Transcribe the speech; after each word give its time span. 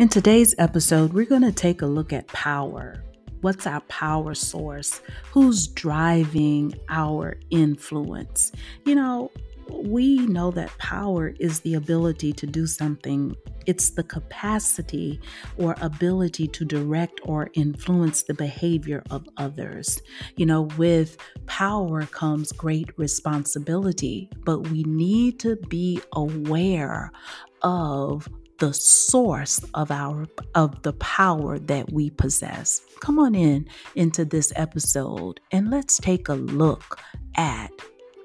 In 0.00 0.08
today's 0.08 0.54
episode, 0.56 1.12
we're 1.12 1.26
going 1.26 1.42
to 1.42 1.52
take 1.52 1.82
a 1.82 1.86
look 1.86 2.10
at 2.10 2.26
power. 2.28 3.04
What's 3.42 3.66
our 3.66 3.82
power 3.82 4.34
source? 4.34 5.02
Who's 5.30 5.66
driving 5.66 6.72
our 6.88 7.36
influence? 7.50 8.50
You 8.86 8.94
know, 8.94 9.30
we 9.68 10.16
know 10.20 10.52
that 10.52 10.70
power 10.78 11.34
is 11.38 11.60
the 11.60 11.74
ability 11.74 12.32
to 12.32 12.46
do 12.46 12.66
something. 12.66 13.36
It's 13.66 13.90
the 13.90 14.02
capacity 14.02 15.20
or 15.58 15.76
ability 15.82 16.48
to 16.48 16.64
direct 16.64 17.20
or 17.24 17.50
influence 17.52 18.22
the 18.22 18.32
behavior 18.32 19.02
of 19.10 19.28
others. 19.36 20.00
You 20.36 20.46
know, 20.46 20.62
with 20.78 21.18
power 21.44 22.06
comes 22.06 22.52
great 22.52 22.88
responsibility, 22.98 24.30
but 24.46 24.68
we 24.70 24.82
need 24.84 25.38
to 25.40 25.56
be 25.56 26.00
aware 26.14 27.12
of 27.60 28.26
the 28.60 28.74
source 28.74 29.58
of 29.72 29.90
our 29.90 30.28
of 30.54 30.82
the 30.82 30.92
power 30.94 31.58
that 31.58 31.90
we 31.90 32.10
possess. 32.10 32.82
Come 33.00 33.18
on 33.18 33.34
in 33.34 33.66
into 33.96 34.26
this 34.26 34.52
episode 34.54 35.40
and 35.50 35.70
let's 35.70 35.96
take 35.96 36.28
a 36.28 36.34
look 36.34 37.00
at 37.38 37.70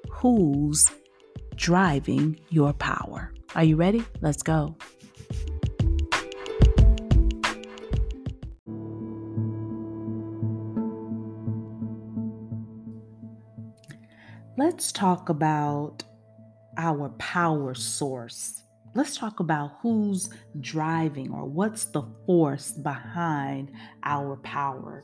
who's 0.09 0.91
driving 1.55 2.37
your 2.49 2.73
power. 2.73 3.33
Are 3.55 3.63
you 3.63 3.77
ready? 3.77 4.03
Let's 4.19 4.43
go. 4.43 4.75
Let's 14.57 14.91
talk 14.91 15.29
about 15.29 16.03
our 16.77 17.07
power 17.19 17.73
source 17.73 18.64
let's 18.95 19.17
talk 19.17 19.41
about 19.41 19.77
who's 19.81 20.29
driving 20.61 21.31
or 21.31 21.45
what's 21.45 21.85
the 21.85 22.03
force 22.25 22.71
behind 22.71 23.71
our 24.03 24.37
power. 24.37 25.03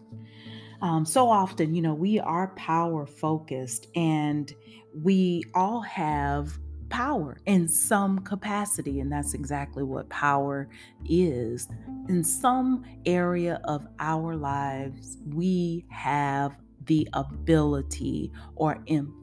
Um, 0.81 1.05
so 1.05 1.29
often, 1.29 1.75
you 1.75 1.81
know, 1.81 1.93
we 1.93 2.19
are 2.19 2.47
power 2.55 3.05
focused 3.05 3.87
and 3.95 4.51
we 4.95 5.43
all 5.53 5.81
have 5.81 6.57
power 6.89 7.37
in 7.45 7.67
some 7.67 8.19
capacity. 8.19 9.01
And 9.01 9.11
that's 9.11 9.33
exactly 9.33 9.83
what 9.83 10.09
power 10.09 10.69
is. 11.05 11.67
In 12.07 12.23
some 12.23 12.83
area 13.05 13.61
of 13.65 13.85
our 13.99 14.35
lives, 14.35 15.17
we 15.27 15.85
have 15.89 16.55
the 16.85 17.07
ability 17.13 18.31
or 18.55 18.81
influence 18.87 19.20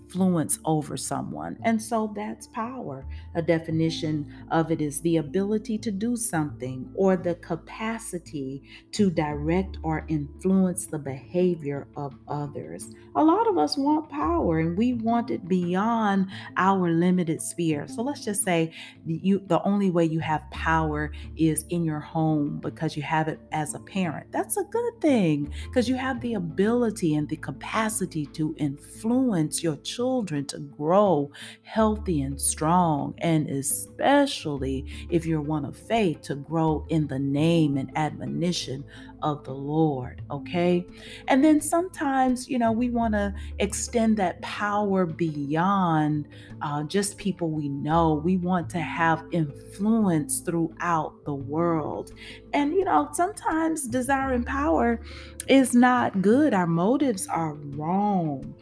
over 0.65 0.97
someone. 0.97 1.59
And 1.65 1.81
so 1.81 2.13
that's 2.15 2.47
power. 2.49 3.07
A 3.35 3.43
definition 3.43 4.47
of 4.51 4.71
it 4.71 4.81
is 4.81 5.01
the 5.01 5.19
ability 5.19 5.79
to 5.79 5.91
do 5.91 6.17
something 6.17 6.91
or 6.95 7.17
the 7.17 7.35
capacity 7.37 8.63
to 8.93 9.11
direct 9.11 9.79
or 9.83 10.05
influence 10.09 10.87
the 10.87 10.99
behavior 10.99 11.87
of 11.97 12.15
others. 12.27 12.91
A 13.17 13.23
lot 13.23 13.47
of 13.49 13.59
us 13.59 13.77
want 13.77 14.09
power 14.11 14.61
and 14.61 14.79
we 14.79 14.95
want 14.95 15.31
it 15.31 15.49
beyond 15.49 16.29
our 16.57 16.91
limited 16.91 17.43
sphere. 17.43 17.87
So 17.89 18.03
let's 18.03 18.25
just 18.25 18.45
say 18.45 18.73
you 19.05 19.43
the 19.47 19.63
only 19.63 19.91
way 19.91 20.05
you 20.05 20.21
have 20.21 20.43
power 20.51 21.13
is 21.37 21.65
in 21.71 21.85
your 21.85 22.01
home 22.01 22.61
because 22.61 22.97
you 22.97 23.03
have 23.03 23.29
it 23.29 23.41
as 23.53 23.75
a 23.75 23.81
parent. 23.81 24.31
That's 24.33 24.57
a 24.57 24.65
good 24.65 25.01
thing 25.01 25.53
because 25.65 25.89
you 25.89 25.97
have 25.97 26.21
the 26.21 26.35
ability 26.35 27.15
and 27.15 27.29
the 27.29 27.37
capacity 27.37 28.27
to 28.27 28.55
influence 28.59 29.63
your 29.63 29.77
children 29.77 29.98
children 29.99 30.45
to 30.47 30.61
grow 30.61 31.29
healthy 31.63 32.23
and 32.23 32.41
strong, 32.41 33.13
and 33.19 33.51
especially 33.51 34.87
if 35.11 35.27
you're 35.27 35.41
one 35.41 35.65
of 35.65 35.77
faith, 35.77 36.21
to 36.23 36.37
grow 36.37 36.87
in 36.89 37.09
the 37.09 37.19
name 37.19 37.77
and 37.77 37.91
admonition 37.97 38.85
of 39.23 39.43
the 39.43 39.53
Lord. 39.53 40.23
Okay. 40.31 40.87
And 41.27 41.45
then 41.45 41.61
sometimes, 41.61 42.49
you 42.49 42.61
know, 42.61 42.71
we 42.71 42.91
want 42.91 43.15
to 43.15 43.35
extend 43.59 44.17
that 44.19 44.41
power 44.41 45.05
beyond 45.05 46.29
uh, 46.63 46.85
just 46.85 47.19
people 47.19 47.51
we 47.51 47.69
know. 47.69 48.15
We 48.15 48.37
want 48.37 48.71
to 48.71 48.79
have 48.79 49.25
influence 49.33 50.39
throughout 50.39 51.25
the 51.25 51.35
world. 51.35 52.13
And, 52.53 52.73
you 52.73 52.85
know, 52.85 53.09
sometimes 53.13 53.89
desiring 53.89 54.45
power 54.45 55.01
is 55.49 55.75
not 55.75 56.23
good. 56.23 56.55
Our 56.55 56.69
motives 56.69 57.27
are 57.27 57.55
wrong. 57.55 58.55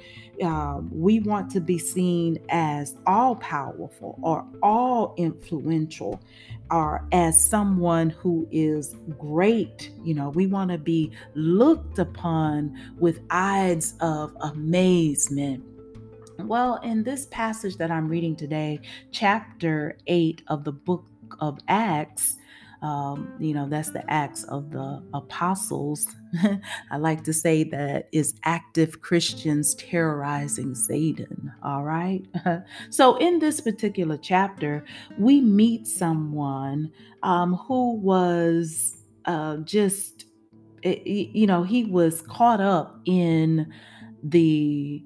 Um, 0.42 0.90
we 0.92 1.20
want 1.20 1.50
to 1.52 1.60
be 1.60 1.78
seen 1.78 2.38
as 2.50 2.96
all 3.06 3.36
powerful 3.36 4.18
or 4.22 4.46
all 4.62 5.14
influential 5.16 6.20
or 6.70 7.06
as 7.12 7.42
someone 7.42 8.10
who 8.10 8.46
is 8.50 8.96
great. 9.18 9.90
You 10.02 10.14
know, 10.14 10.30
we 10.30 10.46
want 10.46 10.70
to 10.72 10.78
be 10.78 11.12
looked 11.34 11.98
upon 11.98 12.76
with 12.98 13.20
eyes 13.30 13.94
of 14.00 14.36
amazement. 14.40 15.64
Well, 16.38 16.76
in 16.82 17.02
this 17.02 17.26
passage 17.26 17.76
that 17.78 17.90
I'm 17.90 18.08
reading 18.08 18.36
today, 18.36 18.80
chapter 19.10 19.96
8 20.06 20.42
of 20.48 20.64
the 20.64 20.72
book 20.72 21.06
of 21.40 21.58
Acts, 21.68 22.36
um, 22.82 23.32
you 23.38 23.54
know, 23.54 23.68
that's 23.68 23.90
the 23.90 24.08
acts 24.10 24.44
of 24.44 24.70
the 24.70 25.02
apostles. 25.14 26.06
I 26.90 26.96
like 26.98 27.24
to 27.24 27.32
say 27.32 27.64
that 27.64 28.08
is 28.12 28.34
active 28.44 29.00
Christians 29.00 29.74
terrorizing 29.74 30.74
Satan. 30.74 31.52
All 31.62 31.84
right. 31.84 32.22
so, 32.90 33.16
in 33.16 33.38
this 33.38 33.60
particular 33.60 34.18
chapter, 34.18 34.84
we 35.18 35.40
meet 35.40 35.86
someone 35.86 36.90
um, 37.22 37.54
who 37.54 37.96
was 37.96 38.96
uh, 39.24 39.58
just, 39.58 40.26
eh, 40.84 41.00
you 41.04 41.46
know, 41.46 41.62
he 41.62 41.84
was 41.84 42.22
caught 42.22 42.60
up 42.60 43.00
in 43.06 43.72
the. 44.22 45.02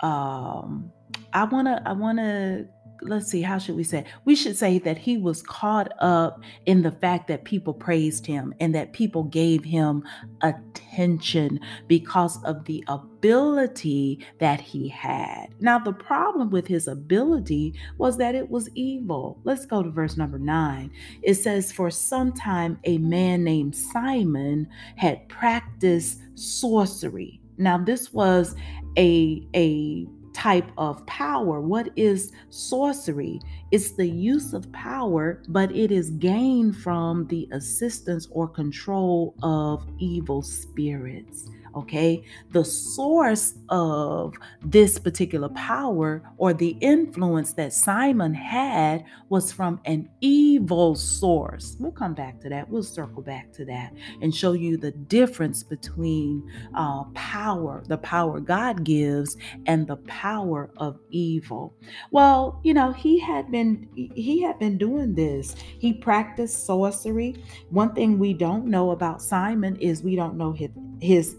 Um, 0.00 0.90
I 1.32 1.44
want 1.44 1.66
to, 1.66 1.82
I 1.86 1.92
want 1.92 2.18
to 2.18 2.66
let's 3.02 3.26
see, 3.26 3.42
how 3.42 3.58
should 3.58 3.76
we 3.76 3.84
say? 3.84 4.04
We 4.24 4.34
should 4.34 4.56
say 4.56 4.78
that 4.80 4.98
he 4.98 5.16
was 5.18 5.42
caught 5.42 5.92
up 6.00 6.40
in 6.66 6.82
the 6.82 6.92
fact 6.92 7.28
that 7.28 7.44
people 7.44 7.74
praised 7.74 8.26
him 8.26 8.54
and 8.60 8.74
that 8.74 8.92
people 8.92 9.24
gave 9.24 9.64
him 9.64 10.04
attention 10.42 11.60
because 11.86 12.42
of 12.44 12.64
the 12.64 12.84
ability 12.88 14.24
that 14.38 14.60
he 14.60 14.88
had. 14.88 15.46
Now, 15.60 15.78
the 15.78 15.92
problem 15.92 16.50
with 16.50 16.66
his 16.66 16.88
ability 16.88 17.74
was 17.98 18.16
that 18.18 18.34
it 18.34 18.50
was 18.50 18.68
evil. 18.74 19.38
Let's 19.44 19.66
go 19.66 19.82
to 19.82 19.90
verse 19.90 20.16
number 20.16 20.38
nine. 20.38 20.90
It 21.22 21.34
says, 21.34 21.72
For 21.72 21.90
some 21.90 22.32
time, 22.32 22.78
a 22.84 22.98
man 22.98 23.44
named 23.44 23.76
Simon 23.76 24.68
had 24.96 25.28
practiced 25.28 26.20
sorcery. 26.34 27.40
Now, 27.56 27.78
this 27.78 28.12
was 28.12 28.56
a, 28.96 29.46
a 29.54 30.06
type 30.34 30.70
of 30.76 31.04
power. 31.06 31.60
What 31.60 31.90
is 31.96 32.32
sorcery? 32.50 33.40
It's 33.70 33.92
the 33.92 34.06
use 34.06 34.52
of 34.52 34.70
power, 34.72 35.42
but 35.48 35.72
it 35.72 35.90
is 35.90 36.10
gained 36.10 36.76
from 36.76 37.26
the 37.28 37.48
assistance 37.52 38.28
or 38.30 38.48
control 38.48 39.34
of 39.42 39.86
evil 39.98 40.42
spirits 40.42 41.48
okay? 41.76 42.22
The 42.52 42.64
source 42.64 43.54
of 43.68 44.34
this 44.62 44.98
particular 44.98 45.48
power 45.50 46.22
or 46.36 46.52
the 46.52 46.76
influence 46.80 47.52
that 47.54 47.72
Simon 47.72 48.34
had 48.34 49.04
was 49.28 49.52
from 49.52 49.80
an 49.84 50.08
evil 50.20 50.94
source. 50.94 51.76
We'll 51.78 51.92
come 51.92 52.14
back 52.14 52.40
to 52.40 52.48
that. 52.48 52.68
We'll 52.68 52.82
circle 52.82 53.22
back 53.22 53.52
to 53.54 53.64
that 53.66 53.92
and 54.20 54.34
show 54.34 54.52
you 54.52 54.76
the 54.76 54.92
difference 54.92 55.62
between 55.62 56.48
uh, 56.74 57.04
power, 57.14 57.82
the 57.86 57.98
power 57.98 58.40
God 58.40 58.84
gives, 58.84 59.36
and 59.66 59.86
the 59.86 59.96
power 59.96 60.70
of 60.76 60.98
evil. 61.10 61.74
Well, 62.10 62.60
you 62.62 62.74
know, 62.74 62.92
he 62.92 63.18
had 63.18 63.50
been 63.50 63.88
he 63.94 64.42
had 64.42 64.58
been 64.58 64.78
doing 64.78 65.14
this. 65.14 65.54
He 65.56 65.92
practiced 65.92 66.64
sorcery. 66.66 67.36
One 67.70 67.94
thing 67.94 68.18
we 68.18 68.32
don't 68.32 68.66
know 68.66 68.90
about 68.90 69.22
Simon 69.22 69.76
is 69.76 70.02
we 70.02 70.16
don't 70.16 70.36
know 70.36 70.52
his 70.52 70.70
his 71.00 71.36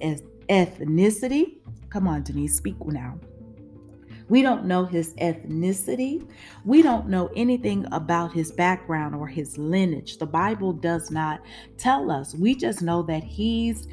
ethnicity. 0.49 1.57
Come 1.89 2.07
on, 2.07 2.23
Denise, 2.23 2.55
speak 2.55 2.75
now. 2.85 3.19
We 4.27 4.41
don't 4.41 4.65
know 4.65 4.85
his 4.85 5.13
ethnicity. 5.15 6.27
We 6.63 6.81
don't 6.81 7.07
know 7.07 7.29
anything 7.35 7.85
about 7.91 8.33
his 8.33 8.51
background 8.51 9.13
or 9.13 9.27
his 9.27 9.57
lineage. 9.57 10.17
The 10.17 10.25
Bible 10.25 10.73
does 10.73 11.11
not 11.11 11.41
tell 11.77 12.09
us. 12.09 12.33
We 12.33 12.55
just 12.55 12.81
know 12.81 13.03
that 13.03 13.23
he's 13.23 13.87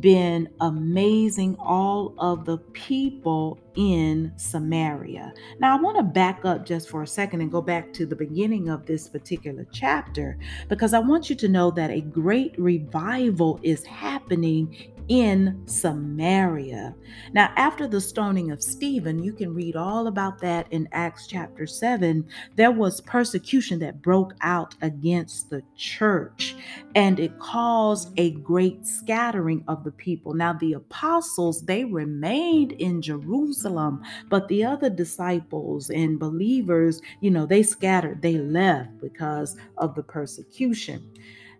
been 0.00 0.48
amazing 0.60 1.56
all 1.58 2.14
of 2.18 2.44
the 2.44 2.58
people 2.58 3.58
in 3.76 4.32
Samaria. 4.36 5.32
Now, 5.58 5.76
I 5.76 5.80
want 5.80 5.96
to 5.96 6.02
back 6.02 6.44
up 6.44 6.66
just 6.66 6.90
for 6.90 7.02
a 7.02 7.06
second 7.06 7.40
and 7.40 7.50
go 7.50 7.62
back 7.62 7.92
to 7.94 8.06
the 8.06 8.16
beginning 8.16 8.68
of 8.68 8.84
this 8.86 9.08
particular 9.08 9.66
chapter 9.72 10.38
because 10.68 10.92
I 10.92 10.98
want 10.98 11.30
you 11.30 11.36
to 11.36 11.48
know 11.48 11.70
that 11.70 11.90
a 11.90 12.00
great 12.00 12.58
revival 12.58 13.60
is 13.62 13.84
happening 13.84 14.92
in 15.08 15.62
Samaria. 15.66 16.94
Now, 17.32 17.52
after 17.56 17.86
the 17.86 18.00
stoning 18.00 18.50
of 18.50 18.62
Stephen, 18.62 19.22
you 19.22 19.32
can 19.32 19.54
read 19.54 19.76
all 19.76 20.08
about 20.08 20.40
that 20.40 20.66
in 20.72 20.88
Acts 20.92 21.26
chapter 21.26 21.66
7. 21.66 22.26
There 22.56 22.72
was 22.72 23.00
persecution 23.00 23.78
that 23.80 24.02
broke 24.02 24.34
out 24.40 24.74
against 24.82 25.50
the 25.50 25.62
church, 25.76 26.56
and 26.94 27.20
it 27.20 27.38
caused 27.38 28.12
a 28.18 28.32
great 28.32 28.84
scattering 28.84 29.62
of 29.68 29.84
the 29.84 29.92
people. 29.92 30.34
Now, 30.34 30.52
the 30.54 30.72
apostles, 30.74 31.62
they 31.62 31.84
remained 31.84 32.72
in 32.72 33.00
Jerusalem, 33.00 34.02
but 34.28 34.48
the 34.48 34.64
other 34.64 34.90
disciples 34.90 35.90
and 35.90 36.18
believers, 36.18 37.00
you 37.20 37.30
know, 37.30 37.46
they 37.46 37.62
scattered, 37.62 38.22
they 38.22 38.38
left 38.38 39.00
because 39.00 39.56
of 39.78 39.94
the 39.94 40.02
persecution. 40.02 41.12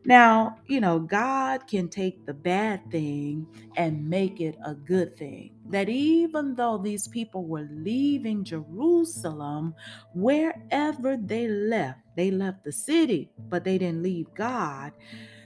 Now, 0.06 0.58
you 0.68 0.80
know, 0.80 1.00
God 1.00 1.68
can 1.68 1.88
take 1.90 2.26
the 2.26 2.34
bad 2.34 2.90
thing 2.90 3.46
and 3.76 4.10
make 4.10 4.40
it 4.40 4.56
a 4.66 4.74
good 4.74 5.18
thing. 5.18 5.52
That 5.70 5.90
even 5.90 6.56
though 6.56 6.78
these 6.78 7.08
people 7.08 7.44
were 7.46 7.68
leaving 7.72 8.44
Jerusalem, 8.44 9.74
wherever 10.14 11.18
they 11.18 11.48
left, 11.48 12.00
they 12.16 12.32
left 12.32 12.64
the 12.64 12.72
city, 12.72 13.32
but 13.50 13.64
they 13.64 13.78
didn't 13.78 14.04
leave 14.04 14.28
God. 14.34 14.92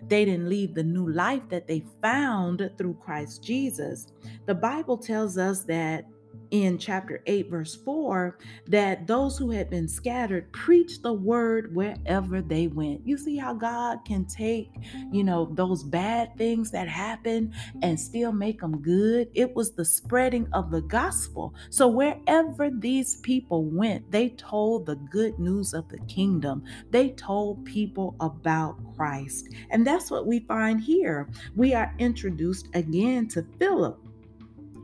They 0.08 0.24
didn't 0.26 0.48
leave 0.50 0.74
the 0.74 0.84
new 0.84 1.10
life 1.10 1.44
that 1.50 1.68
they 1.68 1.84
found 2.02 2.70
through 2.78 2.98
Christ 3.02 3.44
Jesus. 3.44 4.08
The 4.46 4.56
Bible 4.56 4.98
tells 4.98 5.38
us 5.38 5.64
that 5.64 6.06
in 6.50 6.78
chapter 6.78 7.22
8, 7.26 7.48
verse 7.48 7.76
4, 7.76 8.38
that 8.66 9.06
those 9.06 9.38
who 9.38 9.50
had 9.50 9.70
been 9.70 9.88
scattered 9.88 10.52
preached 10.52 11.02
the 11.02 11.12
word 11.12 11.74
wherever 11.74 12.42
they 12.42 12.66
went. 12.66 13.06
You 13.06 13.16
see 13.16 13.36
how 13.36 13.54
God 13.54 14.04
can 14.04 14.24
take, 14.24 14.70
you 15.12 15.24
know, 15.24 15.50
those 15.54 15.82
bad 15.82 16.36
things 16.36 16.70
that 16.72 16.88
happen 16.88 17.54
and 17.82 17.98
still 17.98 18.32
make 18.32 18.60
them 18.60 18.80
good? 18.80 19.28
It 19.34 19.54
was 19.54 19.72
the 19.72 19.84
spreading 19.84 20.48
of 20.52 20.70
the 20.70 20.82
gospel. 20.82 21.54
So 21.70 21.88
wherever 21.88 22.70
these 22.70 23.16
people 23.16 23.64
went, 23.64 24.10
they 24.10 24.30
told 24.30 24.86
the 24.86 24.96
good 24.96 25.38
news 25.38 25.72
of 25.72 25.88
the 25.88 25.98
kingdom, 26.00 26.64
they 26.90 27.10
told 27.10 27.64
people 27.64 28.16
about 28.20 28.76
Christ. 28.96 29.48
And 29.70 29.86
that's 29.86 30.10
what 30.10 30.26
we 30.26 30.40
find 30.40 30.80
here. 30.80 31.28
We 31.54 31.74
are 31.74 31.94
introduced 31.98 32.68
again 32.74 33.28
to 33.28 33.46
Philip 33.58 34.00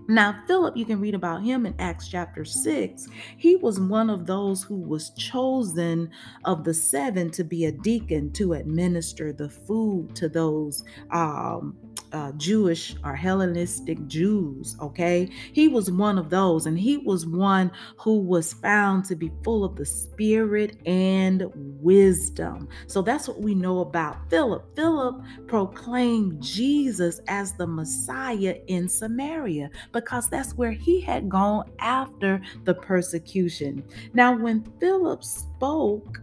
now, 0.08 0.42
Philip, 0.46 0.76
you 0.76 0.84
can 0.84 1.00
read 1.00 1.14
about 1.14 1.42
him 1.42 1.66
in 1.66 1.74
Acts 1.78 2.08
chapter 2.08 2.44
6. 2.44 3.08
He 3.36 3.56
was 3.56 3.80
one 3.80 4.08
of 4.08 4.26
those 4.26 4.62
who 4.62 4.76
was 4.76 5.10
chosen 5.10 6.10
of 6.44 6.64
the 6.64 6.74
seven 6.74 7.30
to 7.32 7.44
be 7.44 7.64
a 7.64 7.72
deacon 7.72 8.32
to 8.34 8.52
administer 8.52 9.32
the 9.32 9.48
food 9.48 10.14
to 10.16 10.28
those 10.28 10.84
um, 11.10 11.76
uh, 12.12 12.32
Jewish 12.32 12.94
or 13.04 13.14
Hellenistic 13.14 14.06
Jews. 14.06 14.76
Okay, 14.80 15.28
he 15.52 15.68
was 15.68 15.90
one 15.90 16.18
of 16.18 16.30
those, 16.30 16.66
and 16.66 16.78
he 16.78 16.98
was 16.98 17.26
one 17.26 17.70
who 17.98 18.18
was 18.18 18.52
found 18.54 19.04
to 19.06 19.16
be 19.16 19.30
full 19.44 19.64
of 19.64 19.76
the 19.76 19.84
Spirit 19.84 20.78
and 20.86 21.44
wisdom. 21.54 22.68
So 22.86 23.02
that's 23.02 23.28
what 23.28 23.40
we 23.40 23.54
know 23.54 23.80
about 23.80 24.30
Philip. 24.30 24.74
Philip 24.76 25.20
proclaimed 25.46 26.42
Jesus 26.42 27.20
as 27.28 27.52
the 27.52 27.66
Messiah 27.66 28.56
in 28.66 28.88
Samaria 28.88 29.70
because 29.92 30.28
that's 30.28 30.54
where 30.54 30.72
he 30.72 31.00
had 31.00 31.28
gone 31.28 31.70
after 31.78 32.40
the 32.64 32.74
persecution. 32.74 33.84
Now, 34.14 34.36
when 34.36 34.64
Philip 34.80 35.24
spoke, 35.24 36.20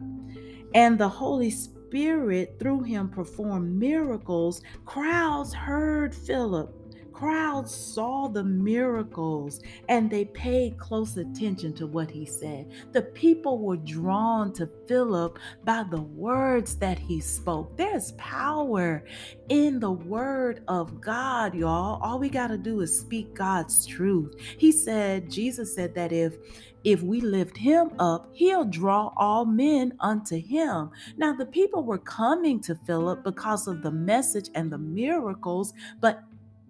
and 0.74 0.98
the 0.98 1.08
Holy 1.08 1.50
Spirit 1.52 1.83
Spirit 1.94 2.58
through 2.58 2.82
him 2.82 3.08
performed 3.08 3.80
miracles, 3.80 4.64
crowds 4.84 5.54
heard 5.54 6.16
Philip 6.16 6.83
crowds 7.14 7.74
saw 7.74 8.28
the 8.28 8.44
miracles 8.44 9.62
and 9.90 10.10
they 10.10 10.26
paid 10.26 10.78
close 10.78 11.16
attention 11.18 11.74
to 11.74 11.88
what 11.88 12.10
he 12.10 12.26
said. 12.26 12.72
The 12.92 13.04
people 13.04 13.60
were 13.60 13.78
drawn 13.78 14.52
to 14.54 14.68
Philip 14.88 15.40
by 15.64 15.84
the 15.90 16.02
words 16.02 16.76
that 16.78 17.00
he 17.00 17.22
spoke. 17.22 17.78
There's 17.78 18.14
power 18.14 19.04
in 19.50 19.80
the 19.80 19.92
word 19.92 20.64
of 20.68 21.00
God, 21.00 21.56
y'all. 21.56 22.02
All 22.02 22.20
we 22.20 22.30
got 22.30 22.48
to 22.48 22.58
do 22.58 22.82
is 22.82 23.00
speak 23.00 23.34
God's 23.34 23.86
truth. 23.86 24.36
He 24.58 24.72
said, 24.72 25.30
Jesus 25.30 25.74
said 25.74 25.96
that 25.96 26.12
if 26.12 26.38
if 26.84 27.02
we 27.02 27.22
lift 27.22 27.56
him 27.58 27.92
up, 27.98 28.30
he'll 28.34 28.66
draw 28.66 29.14
all 29.16 29.46
men 29.46 29.94
unto 30.02 30.38
him. 30.38 30.92
Now, 31.16 31.34
the 31.34 31.46
people 31.46 31.84
were 31.84 31.98
coming 31.98 32.60
to 32.62 32.76
Philip 32.76 33.24
because 33.24 33.68
of 33.68 33.82
the 33.82 33.92
message 33.92 34.50
and 34.54 34.72
the 34.72 34.78
miracles, 34.78 35.74
but 36.02 36.24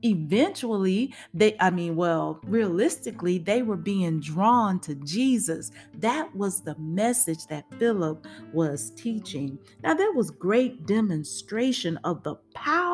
eventually 0.03 1.13
they 1.33 1.55
i 1.59 1.69
mean 1.69 1.95
well 1.95 2.39
realistically 2.45 3.37
they 3.37 3.61
were 3.63 3.77
being 3.77 4.19
drawn 4.19 4.79
to 4.81 4.95
jesus. 4.95 5.71
That 5.95 6.35
was 6.35 6.61
the 6.61 6.75
message 6.77 7.47
that 7.47 7.65
philip 7.79 8.25
was 8.53 8.91
teaching. 8.91 9.59
Now 9.83 9.93
there 9.93 10.11
was 10.13 10.31
great 10.31 10.85
demonstration 10.85 11.97
of 12.03 12.23
the 12.23 12.35
power 12.53 12.92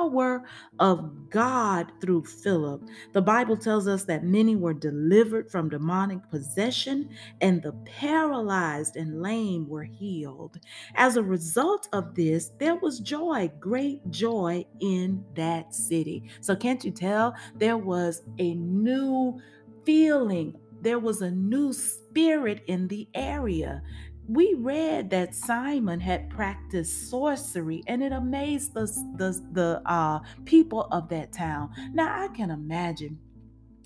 of 0.80 1.30
god 1.30 1.92
through 2.02 2.24
philip. 2.24 2.82
The 3.14 3.22
bible 3.22 3.58
tells 3.58 3.88
us 3.88 4.06
that 4.06 4.24
many 4.24 4.56
were 4.56 4.74
delivered 4.74 5.50
from 5.52 5.70
demonic 5.70 6.30
possession 6.30 7.10
and 7.42 7.62
the 7.62 7.74
paralyzed 7.86 8.96
and 8.96 9.22
lame 9.22 9.68
were 9.68 9.84
healed. 9.84 10.60
As 10.96 11.18
a 11.18 11.24
result 11.24 11.88
of 11.94 12.16
this 12.16 12.52
there 12.60 12.76
was 12.76 13.00
joy 13.00 13.52
great 13.60 14.10
joy 14.10 14.66
in 14.80 15.26
that 15.36 15.74
city. 15.74 16.30
So 16.42 16.56
can't 16.56 16.84
you 16.84 16.92
tell? 16.92 17.36
There 17.56 17.78
was 17.78 18.22
a 18.38 18.54
new 18.56 19.40
feeling, 19.86 20.56
there 20.82 21.00
was 21.00 21.22
a 21.22 21.32
new 21.32 21.74
spirit 21.74 22.64
in 22.68 22.88
the 22.88 23.08
area. 23.14 23.82
We 24.30 24.54
read 24.54 25.10
that 25.10 25.34
Simon 25.34 26.00
had 26.00 26.30
practiced 26.30 27.10
sorcery 27.10 27.82
and 27.88 28.04
it 28.04 28.12
amazed 28.12 28.76
the, 28.76 28.86
the, 29.16 29.44
the 29.54 29.82
uh, 29.88 30.20
people 30.46 30.88
of 30.92 31.10
that 31.10 31.34
town. 31.34 31.72
Now, 31.94 32.24
I 32.24 32.28
can 32.28 32.52
imagine 32.52 33.18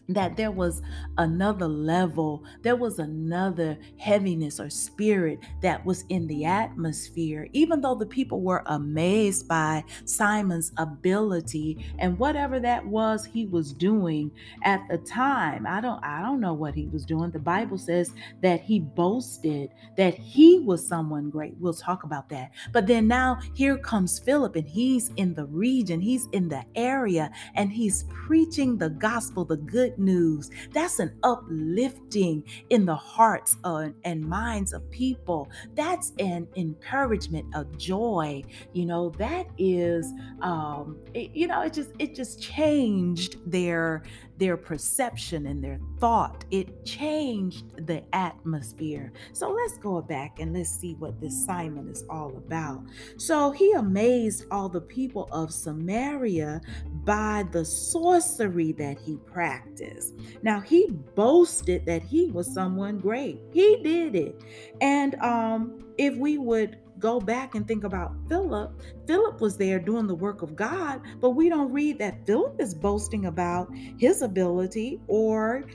that 0.09 0.35
there 0.35 0.51
was 0.51 0.81
another 1.17 1.67
level, 1.67 2.43
there 2.61 2.75
was 2.75 2.99
another 2.99 3.77
heaviness 3.97 4.59
or 4.59 4.69
spirit 4.69 5.39
that 5.61 5.85
was 5.85 6.03
in 6.09 6.27
the 6.27 6.45
atmosphere, 6.45 7.47
even 7.53 7.81
though 7.81 7.95
the 7.95 8.05
people 8.05 8.41
were 8.41 8.63
amazed 8.67 9.47
by 9.47 9.83
Simon's 10.05 10.71
ability 10.77 11.85
and 11.99 12.17
whatever 12.19 12.59
that 12.59 12.85
was 12.85 13.25
he 13.25 13.45
was 13.45 13.71
doing 13.71 14.31
at 14.63 14.81
the 14.89 14.97
time. 14.97 15.65
I 15.65 15.79
don't 15.81 16.03
I 16.03 16.21
don't 16.21 16.39
know 16.39 16.53
what 16.53 16.75
he 16.75 16.87
was 16.87 17.05
doing. 17.05 17.31
The 17.31 17.39
Bible 17.39 17.77
says 17.77 18.11
that 18.41 18.61
he 18.61 18.79
boasted 18.79 19.69
that 19.95 20.15
he 20.15 20.59
was 20.59 20.85
someone 20.85 21.29
great. 21.29 21.55
We'll 21.59 21.73
talk 21.73 22.03
about 22.03 22.29
that. 22.29 22.51
But 22.71 22.87
then 22.87 23.07
now 23.07 23.39
here 23.53 23.77
comes 23.77 24.19
Philip 24.19 24.55
and 24.55 24.67
he's 24.67 25.11
in 25.15 25.33
the 25.33 25.45
region, 25.45 26.01
he's 26.01 26.27
in 26.31 26.49
the 26.49 26.63
area 26.75 27.31
and 27.55 27.71
he's 27.71 28.03
preaching 28.09 28.77
the 28.77 28.89
gospel, 28.89 29.45
the 29.45 29.57
good 29.57 29.92
good 29.93 30.03
news. 30.03 30.49
That's 30.73 30.99
an 30.99 31.17
uplifting 31.23 32.43
in 32.69 32.85
the 32.85 32.95
hearts 32.95 33.57
of, 33.63 33.93
and 34.03 34.23
minds 34.23 34.73
of 34.73 34.89
people. 34.91 35.49
That's 35.75 36.13
an 36.19 36.47
encouragement, 36.55 37.47
a 37.55 37.65
joy. 37.77 38.43
You 38.73 38.85
know, 38.85 39.09
that 39.17 39.47
is, 39.57 40.11
um, 40.41 40.99
it, 41.13 41.31
you 41.33 41.47
know, 41.47 41.61
it 41.61 41.73
just 41.73 41.91
it 41.99 42.15
just 42.15 42.41
changed 42.41 43.37
their 43.45 44.03
their 44.37 44.57
perception 44.57 45.45
and 45.45 45.63
their 45.63 45.79
thought. 45.99 46.45
It 46.51 46.85
changed 46.85 47.87
the 47.87 48.03
atmosphere. 48.13 49.13
So 49.33 49.51
let's 49.51 49.77
go 49.77 50.01
back 50.01 50.39
and 50.39 50.53
let's 50.53 50.69
see 50.69 50.95
what 50.95 51.19
this 51.21 51.45
Simon 51.45 51.89
is 51.89 52.03
all 52.09 52.35
about. 52.37 52.83
So 53.17 53.51
he 53.51 53.71
amazed 53.73 54.45
all 54.51 54.69
the 54.69 54.81
people 54.81 55.27
of 55.31 55.53
Samaria 55.53 56.61
by 57.03 57.45
the 57.51 57.65
sorcery 57.65 58.71
that 58.73 58.97
he 58.99 59.17
practiced. 59.17 60.13
Now 60.41 60.59
he 60.59 60.87
boasted 61.15 61.85
that 61.85 62.03
he 62.03 62.31
was 62.31 62.51
someone 62.53 62.97
great. 62.99 63.39
He 63.51 63.77
did 63.83 64.15
it. 64.15 64.41
And 64.81 65.15
um 65.15 65.79
if 65.97 66.15
we 66.15 66.37
would 66.37 66.77
go 67.03 67.19
back 67.19 67.53
and 67.53 67.67
think 67.67 67.83
about 67.83 68.13
Philip, 68.29 68.81
Philip 69.05 69.41
was 69.41 69.57
there 69.57 69.77
doing 69.77 70.07
the 70.07 70.15
work 70.15 70.41
of 70.41 70.55
God, 70.55 71.01
but 71.19 71.31
we 71.31 71.49
don't 71.49 71.69
read 71.69 71.99
that 71.99 72.25
Philip 72.25 72.61
is 72.61 72.73
boasting 72.73 73.25
about 73.25 73.67
his 73.97 74.21
ability 74.21 75.01
or 75.07 75.65